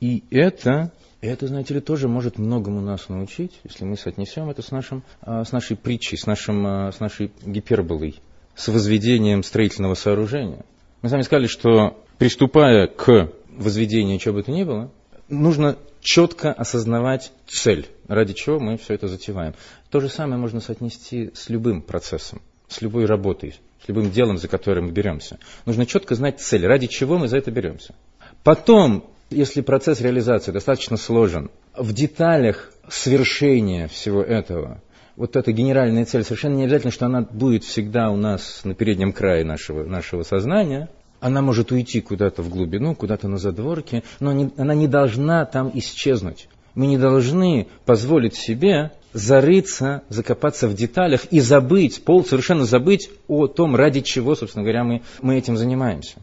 И 0.00 0.22
это, 0.30 0.92
это, 1.20 1.48
знаете 1.48 1.74
ли, 1.74 1.80
тоже 1.80 2.06
может 2.08 2.38
многому 2.38 2.80
нас 2.80 3.08
научить, 3.08 3.52
если 3.64 3.84
мы 3.84 3.96
соотнесем 3.96 4.48
это 4.48 4.62
с, 4.62 4.70
нашим, 4.70 5.02
э, 5.22 5.42
с 5.44 5.50
нашей 5.50 5.76
притчей, 5.76 6.16
с, 6.16 6.26
нашим, 6.26 6.66
э, 6.66 6.92
с 6.92 7.00
нашей 7.00 7.32
гиперболой, 7.44 8.20
с 8.54 8.68
возведением 8.68 9.42
строительного 9.42 9.94
сооружения. 9.94 10.64
Мы 11.02 11.08
с 11.08 11.12
вами 11.12 11.22
сказали, 11.22 11.46
что 11.48 12.02
приступая 12.18 12.86
к 12.86 13.32
возведению 13.48 14.18
чего 14.18 14.34
бы 14.34 14.42
то 14.44 14.52
ни 14.52 14.62
было, 14.62 14.90
нужно 15.28 15.76
четко 16.06 16.52
осознавать 16.52 17.32
цель, 17.48 17.88
ради 18.06 18.32
чего 18.32 18.60
мы 18.60 18.78
все 18.78 18.94
это 18.94 19.08
затеваем. 19.08 19.54
То 19.90 19.98
же 19.98 20.08
самое 20.08 20.40
можно 20.40 20.60
соотнести 20.60 21.32
с 21.34 21.48
любым 21.48 21.82
процессом, 21.82 22.40
с 22.68 22.80
любой 22.80 23.06
работой, 23.06 23.56
с 23.84 23.88
любым 23.88 24.12
делом, 24.12 24.38
за 24.38 24.46
которое 24.46 24.82
мы 24.82 24.92
беремся. 24.92 25.40
Нужно 25.64 25.84
четко 25.84 26.14
знать 26.14 26.40
цель, 26.40 26.64
ради 26.64 26.86
чего 26.86 27.18
мы 27.18 27.26
за 27.26 27.38
это 27.38 27.50
беремся. 27.50 27.96
Потом, 28.44 29.10
если 29.30 29.62
процесс 29.62 30.00
реализации 30.00 30.52
достаточно 30.52 30.96
сложен, 30.96 31.50
в 31.76 31.92
деталях 31.92 32.70
свершения 32.88 33.88
всего 33.88 34.22
этого, 34.22 34.80
вот 35.16 35.34
эта 35.34 35.50
генеральная 35.50 36.04
цель, 36.04 36.22
совершенно 36.22 36.54
не 36.54 36.64
обязательно, 36.64 36.92
что 36.92 37.06
она 37.06 37.22
будет 37.22 37.64
всегда 37.64 38.10
у 38.10 38.16
нас 38.16 38.60
на 38.62 38.76
переднем 38.76 39.12
крае 39.12 39.44
нашего, 39.44 39.82
нашего 39.84 40.22
сознания– 40.22 40.88
она 41.20 41.42
может 41.42 41.72
уйти 41.72 42.00
куда-то 42.00 42.42
в 42.42 42.48
глубину, 42.48 42.94
куда-то 42.94 43.28
на 43.28 43.38
задворке, 43.38 44.02
но 44.20 44.32
не, 44.32 44.50
она 44.56 44.74
не 44.74 44.86
должна 44.86 45.44
там 45.44 45.70
исчезнуть. 45.74 46.48
Мы 46.74 46.86
не 46.86 46.98
должны 46.98 47.68
позволить 47.86 48.34
себе 48.34 48.92
зарыться, 49.12 50.02
закопаться 50.10 50.68
в 50.68 50.74
деталях 50.74 51.24
и 51.30 51.40
забыть, 51.40 52.02
пол 52.04 52.24
совершенно 52.24 52.66
забыть 52.66 53.10
о 53.28 53.46
том, 53.46 53.74
ради 53.74 54.02
чего, 54.02 54.34
собственно 54.34 54.62
говоря, 54.62 54.84
мы, 54.84 55.02
мы 55.22 55.38
этим 55.38 55.56
занимаемся. 55.56 56.16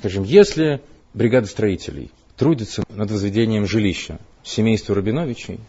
Скажем, 0.00 0.24
если 0.24 0.80
бригада 1.14 1.46
строителей 1.46 2.10
трудится 2.36 2.82
над 2.88 3.10
возведением 3.10 3.66
жилища 3.66 4.18
семейства 4.42 4.96
Рабиновичей, 4.96 5.60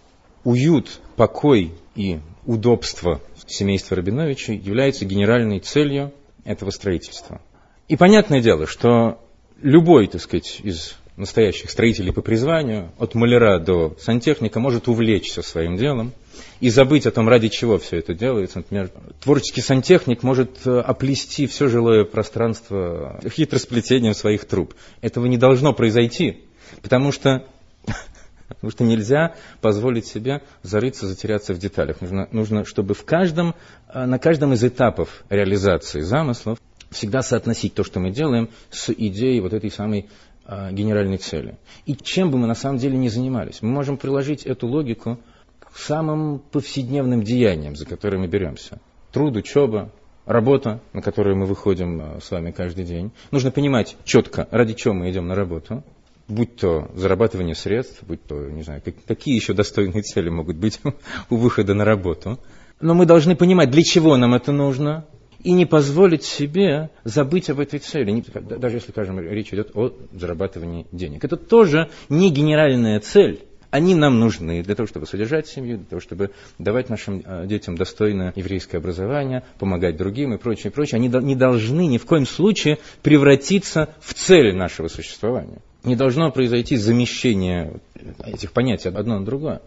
уют, 0.44 1.02
покой 1.18 1.72
и 1.96 2.20
удобство 2.48 3.22
семейства 3.46 3.96
Рабиновичей 3.96 4.58
является 4.58 5.06
генеральной 5.06 5.60
целью 5.60 6.12
этого 6.46 6.72
строительства– 6.72 7.42
и 7.92 7.98
понятное 7.98 8.40
дело, 8.40 8.68
что 8.68 9.20
любой, 9.62 10.08
так 10.08 10.22
сказать, 10.22 10.62
из 10.64 10.96
настоящих 11.18 11.70
строителей 11.70 12.14
по 12.14 12.22
призванию, 12.22 12.90
от 12.98 13.16
маляра 13.16 13.60
до 13.60 13.98
сантехника, 14.00 14.62
может 14.62 14.88
увлечься 14.88 15.42
своим 15.42 15.76
делом 15.76 16.14
и 16.62 16.70
забыть 16.70 17.06
о 17.06 17.12
том, 17.12 17.28
ради 17.28 17.50
чего 17.50 17.78
все 17.80 17.98
это 17.98 18.14
делается. 18.14 18.60
Например, 18.60 18.90
творческий 19.20 19.60
сантехник 19.60 20.24
может 20.24 20.66
э, 20.66 20.80
оплести 20.80 21.48
все 21.48 21.68
жилое 21.68 22.06
пространство 22.06 23.20
хитросплетением 23.30 24.14
своих 24.14 24.46
труб. 24.46 24.74
Этого 25.02 25.26
не 25.26 25.38
должно 25.38 25.74
произойти, 25.74 26.46
потому 26.82 27.12
что 27.12 27.46
Потому 28.48 28.72
что 28.72 28.86
нельзя 28.86 29.36
позволить 29.60 30.06
себе 30.06 30.44
зарыться, 30.64 31.08
затеряться 31.08 31.54
в 31.54 31.58
деталях. 31.58 32.00
Нужно, 32.00 32.30
нужно 32.32 32.64
чтобы 32.64 32.94
в 32.94 33.04
каждом, 33.04 33.54
э, 33.94 34.06
на 34.06 34.18
каждом 34.18 34.54
из 34.54 34.64
этапов 34.64 35.26
реализации 35.30 36.00
замыслов 36.00 36.58
всегда 36.92 37.24
соотносить 37.24 37.74
то, 37.74 37.84
что 37.84 38.00
мы 38.00 38.12
делаем, 38.12 38.50
с 38.70 38.94
идеей 38.94 39.40
вот 39.40 39.54
этой 39.54 39.72
самой 39.72 40.08
э, 40.46 40.72
генеральной 40.72 41.18
цели. 41.18 41.58
И 41.86 41.96
чем 41.96 42.30
бы 42.30 42.38
мы 42.38 42.48
на 42.48 42.56
самом 42.56 42.78
деле 42.78 42.98
ни 42.98 43.08
занимались, 43.08 43.62
мы 43.62 43.70
можем 43.70 43.98
приложить 43.98 44.46
эту 44.46 44.68
логику 44.68 45.18
к 45.60 45.78
самым 45.78 46.40
повседневным 46.40 47.24
деяниям, 47.24 47.76
за 47.76 47.86
которые 47.86 48.20
мы 48.20 48.28
беремся. 48.28 48.80
Труд, 49.12 49.36
учеба, 49.36 49.92
работа, 50.26 50.82
на 50.94 51.02
которую 51.02 51.38
мы 51.38 51.46
выходим 51.46 52.02
э, 52.02 52.20
с 52.22 52.30
вами 52.30 52.52
каждый 52.52 52.86
день. 52.86 53.12
Нужно 53.32 53.52
понимать 53.52 53.96
четко, 54.04 54.48
ради 54.52 54.74
чего 54.74 54.94
мы 54.94 55.10
идем 55.10 55.28
на 55.28 55.36
работу, 55.36 55.84
будь 56.28 56.58
то 56.58 56.90
зарабатывание 56.96 57.56
средств, 57.56 58.04
будь 58.04 58.24
то, 58.24 58.50
не 58.50 58.64
знаю, 58.64 58.82
какие 59.08 59.36
еще 59.36 59.54
достойные 59.54 60.04
цели 60.04 60.30
могут 60.30 60.58
быть 60.58 60.80
у 61.30 61.36
выхода 61.36 61.74
на 61.74 61.86
работу. 61.86 62.40
Но 62.80 62.96
мы 62.96 63.06
должны 63.06 63.36
понимать, 63.36 63.70
для 63.70 63.84
чего 63.84 64.18
нам 64.18 64.34
это 64.34 64.52
нужно, 64.52 65.06
и 65.44 65.52
не 65.52 65.66
позволить 65.66 66.24
себе 66.24 66.90
забыть 67.04 67.50
об 67.50 67.60
этой 67.60 67.80
цели, 67.80 68.24
даже 68.58 68.78
если, 68.78 68.92
скажем, 68.92 69.20
речь 69.20 69.54
идет 69.54 69.72
о 69.76 69.92
зарабатывании 70.14 70.88
денег. 70.92 71.24
Это 71.24 71.38
тоже 71.38 71.90
не 72.10 72.32
генеральная 72.32 73.00
цель. 73.00 73.42
Они 73.70 73.96
нам 73.96 74.20
нужны 74.20 74.64
для 74.64 74.76
того, 74.76 74.86
чтобы 74.86 75.06
содержать 75.06 75.48
семью, 75.48 75.78
для 75.78 75.86
того, 75.86 76.02
чтобы 76.02 76.32
давать 76.60 76.90
нашим 76.90 77.24
а, 77.26 77.46
детям 77.46 77.78
достойное 77.78 78.34
еврейское 78.36 78.80
образование, 78.80 79.44
помогать 79.60 79.96
другим 79.96 80.34
и 80.34 80.38
прочее, 80.38 80.72
прочее. 80.72 80.98
Они 80.98 81.08
не 81.08 81.36
должны 81.36 81.88
ни 81.88 81.98
в 81.98 82.06
коем 82.06 82.26
случае 82.26 82.80
превратиться 83.02 83.96
в 84.02 84.14
цель 84.14 84.54
нашего 84.54 84.90
существования. 84.90 85.62
Не 85.86 85.96
должно 85.96 86.32
произойти 86.32 86.76
замещение 86.76 87.80
этих 88.26 88.52
понятий 88.52 88.90
одно 88.90 89.20
на 89.20 89.26
другое. 89.26 89.62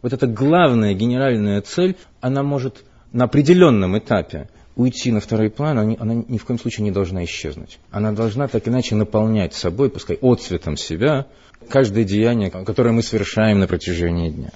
Вот 0.00 0.14
эта 0.14 0.26
главная 0.26 0.94
генеральная 0.94 1.60
цель, 1.60 1.96
она 2.22 2.42
может 2.42 2.82
на 3.12 3.24
определенном 3.24 3.98
этапе 3.98 4.48
уйти 4.76 5.10
на 5.10 5.20
второй 5.20 5.50
план, 5.50 5.78
она, 5.78 5.96
она 5.98 6.14
ни 6.14 6.38
в 6.38 6.44
коем 6.44 6.58
случае 6.58 6.84
не 6.84 6.90
должна 6.90 7.24
исчезнуть. 7.24 7.78
Она 7.90 8.12
должна 8.12 8.48
так 8.48 8.66
иначе 8.66 8.94
наполнять 8.94 9.54
собой, 9.54 9.90
пускай 9.90 10.16
отцветом 10.20 10.76
себя, 10.76 11.26
каждое 11.68 12.04
деяние, 12.04 12.50
которое 12.50 12.92
мы 12.92 13.02
совершаем 13.02 13.58
на 13.58 13.66
протяжении 13.66 14.30
дня. 14.30 14.50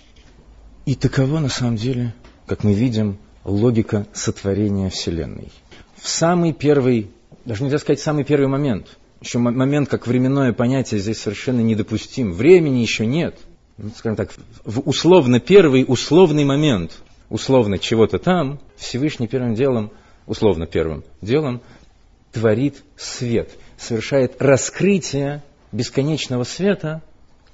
И 0.87 0.94
таково 0.94 1.40
на 1.40 1.48
самом 1.48 1.77
деле, 1.77 2.14
как 2.46 2.64
мы 2.64 2.74
видим, 2.74 3.18
логика 3.44 4.07
сотворения 4.12 4.90
Вселенной. 4.90 5.50
В 5.96 6.09
самый 6.09 6.53
первый, 6.53 7.11
даже 7.44 7.64
нельзя 7.64 7.79
сказать 7.79 8.00
самый 8.00 8.24
первый 8.24 8.48
момент, 8.48 8.98
еще 9.24 9.38
момент 9.38 9.88
как 9.88 10.07
временное 10.07 10.53
понятие 10.53 11.00
здесь 11.00 11.18
совершенно 11.18 11.61
недопустим. 11.61 12.33
Времени 12.33 12.81
еще 12.81 13.07
нет. 13.07 13.38
Ну, 13.79 13.90
скажем 13.96 14.16
так, 14.16 14.31
в 14.64 14.81
условно 14.81 15.40
первый 15.40 15.85
условный 15.88 16.44
момент, 16.44 16.92
условно 17.31 17.79
чего-то 17.79 18.18
там, 18.18 18.61
Всевышний 18.77 19.27
первым 19.27 19.55
делом 19.55 19.90
условно 20.26 20.66
первым 20.66 21.04
делом, 21.20 21.60
творит 22.32 22.82
свет, 22.96 23.50
совершает 23.78 24.40
раскрытие 24.40 25.42
бесконечного 25.72 26.44
света, 26.44 27.02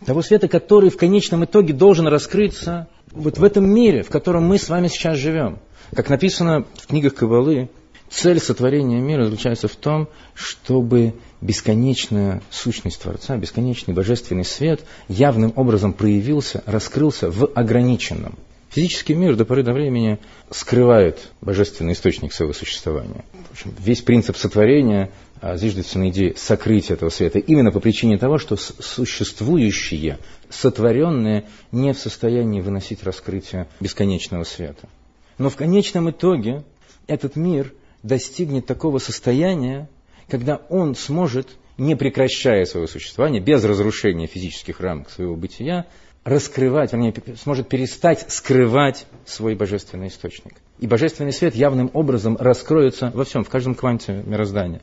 того 0.04 0.22
света, 0.22 0.48
который 0.48 0.90
в 0.90 0.96
конечном 0.96 1.44
итоге 1.44 1.74
должен 1.74 2.06
раскрыться 2.06 2.88
вот 3.12 3.38
в 3.38 3.44
этом 3.44 3.68
мире, 3.68 4.02
в 4.02 4.08
котором 4.08 4.46
мы 4.46 4.58
с 4.58 4.68
вами 4.68 4.88
сейчас 4.88 5.18
живем. 5.18 5.58
Как 5.94 6.08
написано 6.08 6.64
в 6.74 6.86
книгах 6.86 7.14
Кабалы, 7.14 7.68
цель 8.08 8.40
сотворения 8.40 9.00
мира 9.00 9.24
заключается 9.24 9.68
в 9.68 9.76
том, 9.76 10.08
чтобы 10.34 11.14
бесконечная 11.40 12.42
сущность 12.50 13.02
Творца, 13.02 13.36
бесконечный 13.36 13.92
божественный 13.92 14.44
свет 14.44 14.80
явным 15.08 15.52
образом 15.56 15.92
проявился, 15.92 16.62
раскрылся 16.66 17.30
в 17.30 17.50
ограниченном– 17.54 18.38
Физический 18.70 19.14
мир 19.14 19.34
до 19.34 19.44
поры 19.44 19.64
до 19.64 19.72
времени 19.72 20.20
скрывает 20.50 21.32
божественный 21.40 21.94
источник 21.94 22.32
своего 22.32 22.52
существования. 22.52 23.24
В 23.48 23.52
общем, 23.52 23.74
весь 23.80 24.00
принцип 24.00 24.36
сотворения 24.36 25.10
а, 25.40 25.56
зиждется 25.56 25.98
на 25.98 26.10
идее 26.10 26.36
сокрытия 26.36 26.94
этого 26.94 27.10
света 27.10 27.40
именно 27.40 27.72
по 27.72 27.80
причине 27.80 28.16
того, 28.16 28.38
что 28.38 28.56
существующее, 28.56 30.18
сотворенное 30.50 31.46
не 31.72 31.92
в 31.92 31.98
состоянии 31.98 32.60
выносить 32.60 33.02
раскрытие 33.02 33.66
бесконечного 33.80 34.44
света. 34.44 34.88
Но 35.36 35.50
в 35.50 35.56
конечном 35.56 36.10
итоге 36.10 36.62
этот 37.08 37.34
мир 37.34 37.72
достигнет 38.04 38.66
такого 38.66 38.98
состояния, 38.98 39.88
когда 40.28 40.60
он 40.68 40.94
сможет, 40.94 41.48
не 41.76 41.96
прекращая 41.96 42.66
своего 42.66 42.86
существования, 42.86 43.40
без 43.40 43.64
разрушения 43.64 44.28
физических 44.28 44.78
рамок 44.78 45.10
своего 45.10 45.34
бытия, 45.34 45.86
раскрывать, 46.30 46.92
вернее, 46.92 47.12
сможет 47.36 47.68
перестать 47.68 48.30
скрывать 48.30 49.04
свой 49.26 49.56
божественный 49.56 50.08
источник. 50.08 50.54
И 50.78 50.86
божественный 50.86 51.32
свет 51.32 51.56
явным 51.56 51.90
образом 51.92 52.36
раскроется 52.38 53.10
во 53.12 53.24
всем, 53.24 53.42
в 53.42 53.50
каждом 53.50 53.74
кванте 53.74 54.22
мироздания. 54.24 54.80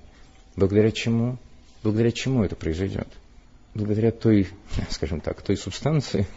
Благодаря 0.58 0.92
чему? 0.92 1.38
Благодаря 1.84 2.12
чему 2.12 2.44
это 2.44 2.58
произойдет? 2.58 3.08
Благодаря 3.74 4.12
той, 4.12 4.50
скажем 4.90 5.22
так, 5.22 5.42
той 5.42 5.56
субстанции, 5.56 6.28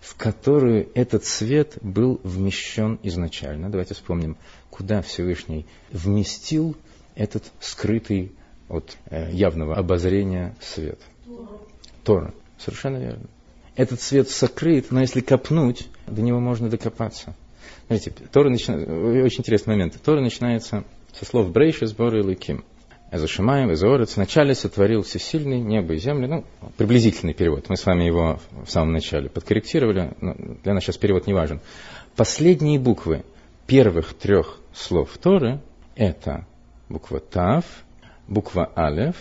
в 0.00 0.14
которую 0.14 0.88
этот 0.94 1.24
свет 1.24 1.76
был 1.82 2.20
вмещен 2.22 3.00
изначально. 3.02 3.70
Давайте 3.70 3.94
вспомним, 3.94 4.36
куда 4.70 5.02
Всевышний 5.02 5.66
вместил 5.90 6.76
этот 7.16 7.50
скрытый 7.58 8.30
от 8.68 8.96
э, 9.10 9.32
явного 9.32 9.74
обозрения 9.74 10.54
свет. 10.60 11.00
Тора. 12.04 12.32
Совершенно 12.58 12.98
верно. 12.98 13.26
Этот 13.78 14.02
свет 14.02 14.28
сокрыт, 14.28 14.90
но 14.90 15.00
если 15.00 15.20
копнуть, 15.20 15.86
до 16.08 16.20
него 16.20 16.40
можно 16.40 16.68
докопаться. 16.68 17.36
Знаете, 17.86 18.12
Тора 18.32 18.50
начинается, 18.50 18.92
очень 18.92 19.38
интересный 19.38 19.76
момент. 19.76 19.94
Тора 20.02 20.20
начинается 20.20 20.82
со 21.12 21.24
слов 21.24 21.52
Брейши, 21.52 21.86
сбора 21.86 22.18
и 22.18 22.22
Луким. 22.24 22.64
Эзашимаем, 23.12 23.72
Эзоорец, 23.72 24.16
вначале 24.16 24.56
сотворил 24.56 25.02
всесильный 25.02 25.60
небо 25.60 25.94
и 25.94 25.98
землю. 25.98 26.26
Ну, 26.26 26.44
приблизительный 26.76 27.34
перевод. 27.34 27.68
Мы 27.68 27.76
с 27.76 27.86
вами 27.86 28.02
его 28.02 28.40
в 28.50 28.68
самом 28.68 28.92
начале 28.92 29.30
подкорректировали. 29.30 30.12
Но 30.20 30.34
для 30.64 30.74
нас 30.74 30.82
сейчас 30.82 30.96
перевод 30.96 31.28
не 31.28 31.32
важен. 31.32 31.60
Последние 32.16 32.80
буквы 32.80 33.24
первых 33.68 34.12
трех 34.12 34.58
слов 34.74 35.16
Торы– 35.18 35.60
это 35.94 36.48
буква 36.88 37.20
Тав, 37.20 37.64
буква 38.26 38.72
Алев 38.74 39.14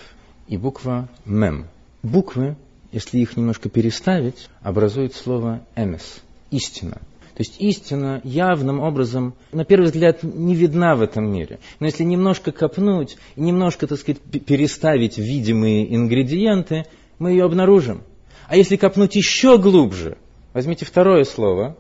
и 0.48 0.58
буква 0.58 1.10
Мем. 1.26 1.68
Буквы, 2.02 2.56
если 2.92 3.20
их 3.20 3.38
немножко 3.38 3.70
переставить, 3.70 4.50
образуют 4.62 5.14
слово 5.14 5.62
Эмес– 5.76 6.22
истина. 6.52 7.02
То 7.38 7.44
есть 7.44 7.62
истина 7.62 8.20
явным 8.24 8.80
образом, 8.80 9.36
на 9.52 9.64
первый 9.64 9.86
взгляд, 9.86 10.24
не 10.24 10.56
видна 10.56 10.96
в 10.96 11.04
этом 11.04 11.32
мире. 11.32 11.60
Но 11.80 11.86
если 11.86 12.04
немножко 12.04 12.52
копнуть 12.52 13.18
немножко, 13.36 13.86
так 13.86 14.00
сказать, 14.00 14.20
переставить 14.22 15.20
видимые 15.20 15.94
ингредиенты, 15.96 16.86
мы 17.20 17.32
ее 17.32 17.46
обнаружим. 17.46 18.02
А 18.48 18.58
если 18.58 18.76
копнуть 18.76 19.16
еще 19.16 19.60
глубже, 19.60 20.18
возьмите 20.54 20.86
второе 20.86 21.26
слово, 21.26 21.78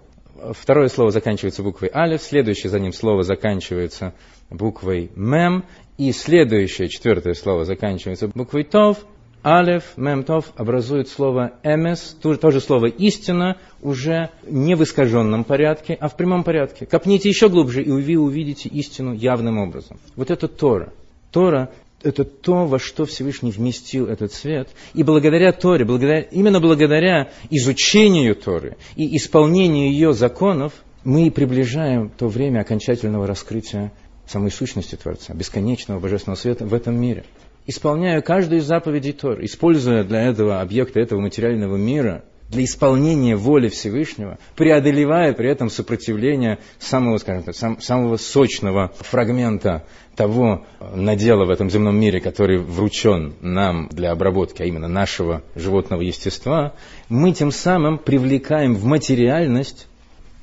второе 0.51 0.89
слово 0.89 1.09
заканчивается 1.09 1.63
буквой 1.63 1.89
алиф, 1.91 2.21
следующее 2.21 2.69
за 2.69 2.79
ним 2.79 2.93
слово 2.93 3.23
заканчивается 3.23 4.13
буквой 4.51 5.09
мем, 5.15 5.65
и 5.97 6.11
следующее, 6.11 6.87
четвертое 6.87 7.33
слово 7.33 7.65
заканчивается 7.65 8.27
буквой 8.27 8.63
тов– 8.63 8.99
Алев, 9.47 9.93
мемтов 9.95 10.51
образует 10.57 11.07
слово 11.07 11.53
эмес, 11.63 12.17
то, 12.21 12.35
то 12.35 12.51
же 12.51 12.59
слово 12.59 12.87
истина, 12.87 13.55
уже 13.81 14.29
не 14.45 14.75
в 14.75 14.83
искаженном 14.83 15.45
порядке, 15.45 15.97
а 15.97 16.09
в 16.09 16.17
прямом 16.17 16.43
порядке. 16.43 16.85
Копните 16.85 17.29
еще 17.29 17.47
глубже, 17.47 17.81
и 17.81 17.89
вы 17.89 18.17
увидите 18.17 18.67
истину 18.67 19.13
явным 19.13 19.57
образом. 19.57 20.01
Вот 20.17 20.31
это 20.31 20.49
Тора. 20.49 20.91
Тора– 21.31 21.69
это 22.03 22.25
то, 22.25 22.65
во 22.65 22.77
что 22.77 23.05
Всевышний 23.05 23.51
вместил 23.51 24.07
этот 24.07 24.33
свет. 24.33 24.67
И 24.93 25.01
благодаря 25.03 25.53
Торе, 25.53 25.85
благодаря, 25.85 26.19
именно 26.23 26.59
благодаря 26.59 27.29
изучению 27.49 28.35
Торы 28.35 28.75
и 28.97 29.15
исполнению 29.15 29.89
ее 29.93 30.11
законов, 30.11 30.73
мы 31.05 31.31
приближаем 31.31 32.09
то 32.09 32.27
время 32.27 32.59
окончательного 32.59 33.25
раскрытия 33.25 33.93
самой 34.27 34.51
сущности 34.51 34.95
Творца, 34.95 35.33
бесконечного 35.33 36.01
божественного 36.01 36.37
света 36.37 36.65
в 36.65 36.73
этом 36.73 36.99
мире 36.99 37.23
исполняя 37.67 38.21
каждую 38.21 38.61
из 38.61 38.65
заповедей 38.65 39.11
Тор, 39.11 39.43
используя 39.43 40.03
для 40.03 40.23
этого 40.23 40.61
объекта, 40.61 40.99
этого 40.99 41.19
материального 41.19 41.75
мира, 41.75 42.23
для 42.49 42.63
исполнения 42.63 43.35
воли 43.35 43.67
Всевышнего, 43.67 44.39
преодолевая 44.55 45.33
при 45.33 45.49
этом 45.49 45.69
сопротивление 45.69 46.59
самого, 46.79 47.17
скажем 47.17 47.43
так, 47.43 47.55
сам, 47.55 47.81
самого 47.81 48.15
сочного 48.15 48.93
фрагмента 48.99 49.83
того 50.15 50.65
надела 50.79 51.43
в 51.43 51.49
этом 51.49 51.69
земном 51.69 51.99
мире, 51.99 52.21
который 52.21 52.57
вручен 52.57 53.33
нам 53.41 53.89
для 53.91 54.11
обработки, 54.11 54.61
а 54.61 54.65
именно 54.65 54.87
нашего 54.87 55.43
животного 55.55 56.01
естества, 56.01 56.73
мы 57.09 57.33
тем 57.33 57.51
самым 57.51 57.97
привлекаем 57.97 58.75
в 58.75 58.85
материальность 58.85 59.87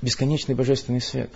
бесконечный 0.02 0.54
божественный 0.54 1.00
свет. 1.00 1.30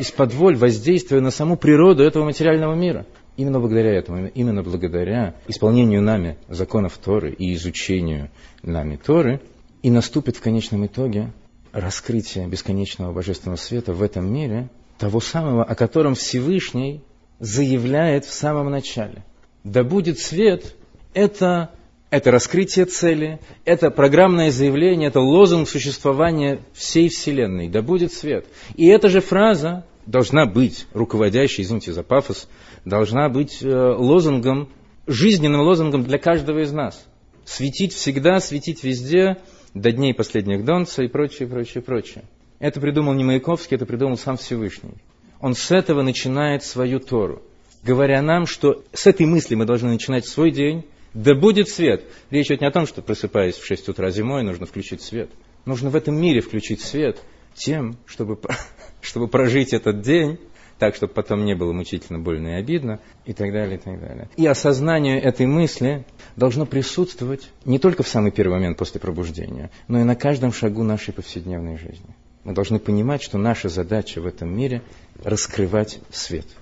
Из-под 0.00 0.34
воль 0.34 0.56
воздействуя 0.56 1.20
на 1.20 1.30
саму 1.30 1.56
природу 1.56 2.02
этого 2.02 2.24
материального 2.24 2.74
мира– 2.74 3.06
Именно 3.38 3.60
благодаря 3.60 3.92
этому, 3.92 4.26
именно 4.26 4.64
благодаря 4.64 5.36
исполнению 5.46 6.02
нами 6.02 6.36
законов 6.48 6.98
Торы 6.98 7.30
и 7.30 7.54
изучению 7.54 8.30
нами 8.64 8.96
Торы, 8.96 9.40
и 9.80 9.92
наступит 9.92 10.36
в 10.36 10.40
конечном 10.40 10.86
итоге 10.86 11.30
раскрытие 11.70 12.48
бесконечного 12.48 13.12
божественного 13.12 13.56
света 13.56 13.92
в 13.92 14.02
этом 14.02 14.28
мире, 14.28 14.70
того 14.98 15.20
самого, 15.20 15.62
о 15.62 15.76
котором 15.76 16.16
Всевышний 16.16 17.00
заявляет 17.38 18.24
в 18.24 18.32
самом 18.32 18.72
начале. 18.72 19.24
Да 19.62 19.84
будет 19.84 20.18
свет– 20.18 20.74
это, 21.14 21.70
это 22.10 22.32
раскрытие 22.32 22.86
цели, 22.86 23.38
это 23.64 23.92
программное 23.92 24.50
заявление, 24.50 25.10
это 25.10 25.20
лозунг 25.20 25.68
существования 25.68 26.58
всей 26.72 27.08
Вселенной. 27.08 27.68
Да 27.68 27.82
будет 27.82 28.12
свет. 28.12 28.46
И 28.74 28.88
эта 28.88 29.08
же 29.08 29.20
фраза 29.20 29.84
должна 30.08 30.46
быть 30.46 30.86
руководящей, 30.94 31.62
извините 31.62 31.92
за 31.92 32.02
пафос, 32.02 32.48
должна 32.84 33.28
быть 33.28 33.62
э, 33.62 33.68
лозунгом, 33.68 34.70
жизненным 35.06 35.60
лозунгом 35.60 36.02
для 36.02 36.18
каждого 36.18 36.60
из 36.60 36.72
нас. 36.72 37.06
Светить 37.44 37.92
всегда, 37.92 38.40
светить 38.40 38.82
везде, 38.82 39.36
до 39.74 39.92
дней 39.92 40.14
последних 40.14 40.64
Донца 40.64 41.02
и 41.02 41.08
прочее, 41.08 41.46
прочее, 41.46 41.82
прочее. 41.82 42.24
Это 42.58 42.80
придумал 42.80 43.12
не 43.12 43.22
Маяковский, 43.22 43.76
это 43.76 43.84
придумал 43.84 44.16
сам 44.16 44.38
Всевышний. 44.38 44.94
Он 45.40 45.54
с 45.54 45.70
этого 45.70 46.02
начинает 46.02 46.64
свою 46.64 47.00
Тору, 47.00 47.42
говоря 47.82 48.22
нам, 48.22 48.46
что 48.46 48.82
с 48.92 49.06
этой 49.06 49.26
мысли 49.26 49.54
мы 49.54 49.66
должны 49.66 49.90
начинать 49.90 50.26
свой 50.26 50.50
день, 50.50 50.84
да 51.12 51.34
будет 51.34 51.68
свет. 51.68 52.04
Речь 52.30 52.46
идет 52.46 52.62
не 52.62 52.66
о 52.66 52.72
том, 52.72 52.86
что 52.86 53.02
просыпаясь 53.02 53.56
в 53.56 53.66
6 53.66 53.90
утра 53.90 54.10
зимой, 54.10 54.42
нужно 54.42 54.64
включить 54.64 55.02
свет. 55.02 55.30
Нужно 55.66 55.90
в 55.90 55.96
этом 55.96 56.18
мире 56.18 56.40
включить 56.40 56.80
свет 56.80 57.18
тем, 57.54 57.96
чтобы 58.06 58.38
чтобы 59.00 59.28
прожить 59.28 59.72
этот 59.72 60.00
день 60.00 60.38
так, 60.78 60.94
чтобы 60.94 61.12
потом 61.12 61.44
не 61.44 61.54
было 61.54 61.72
мучительно 61.72 62.18
больно 62.18 62.48
и 62.48 62.52
обидно, 62.52 63.00
и 63.24 63.32
так 63.32 63.52
далее, 63.52 63.76
и 63.76 63.80
так 63.80 64.00
далее. 64.00 64.28
И 64.36 64.46
осознание 64.46 65.20
этой 65.20 65.46
мысли 65.46 66.04
должно 66.36 66.66
присутствовать 66.66 67.50
не 67.64 67.78
только 67.78 68.02
в 68.02 68.08
самый 68.08 68.30
первый 68.30 68.54
момент 68.54 68.78
после 68.78 69.00
пробуждения, 69.00 69.70
но 69.88 70.00
и 70.00 70.04
на 70.04 70.14
каждом 70.14 70.52
шагу 70.52 70.84
нашей 70.84 71.12
повседневной 71.12 71.78
жизни. 71.78 72.14
Мы 72.44 72.54
должны 72.54 72.78
понимать, 72.78 73.22
что 73.22 73.36
наша 73.36 73.68
задача 73.68 74.20
в 74.20 74.26
этом 74.26 74.56
мире– 74.56 74.82
раскрывать 75.24 75.98
свет. 76.10 76.46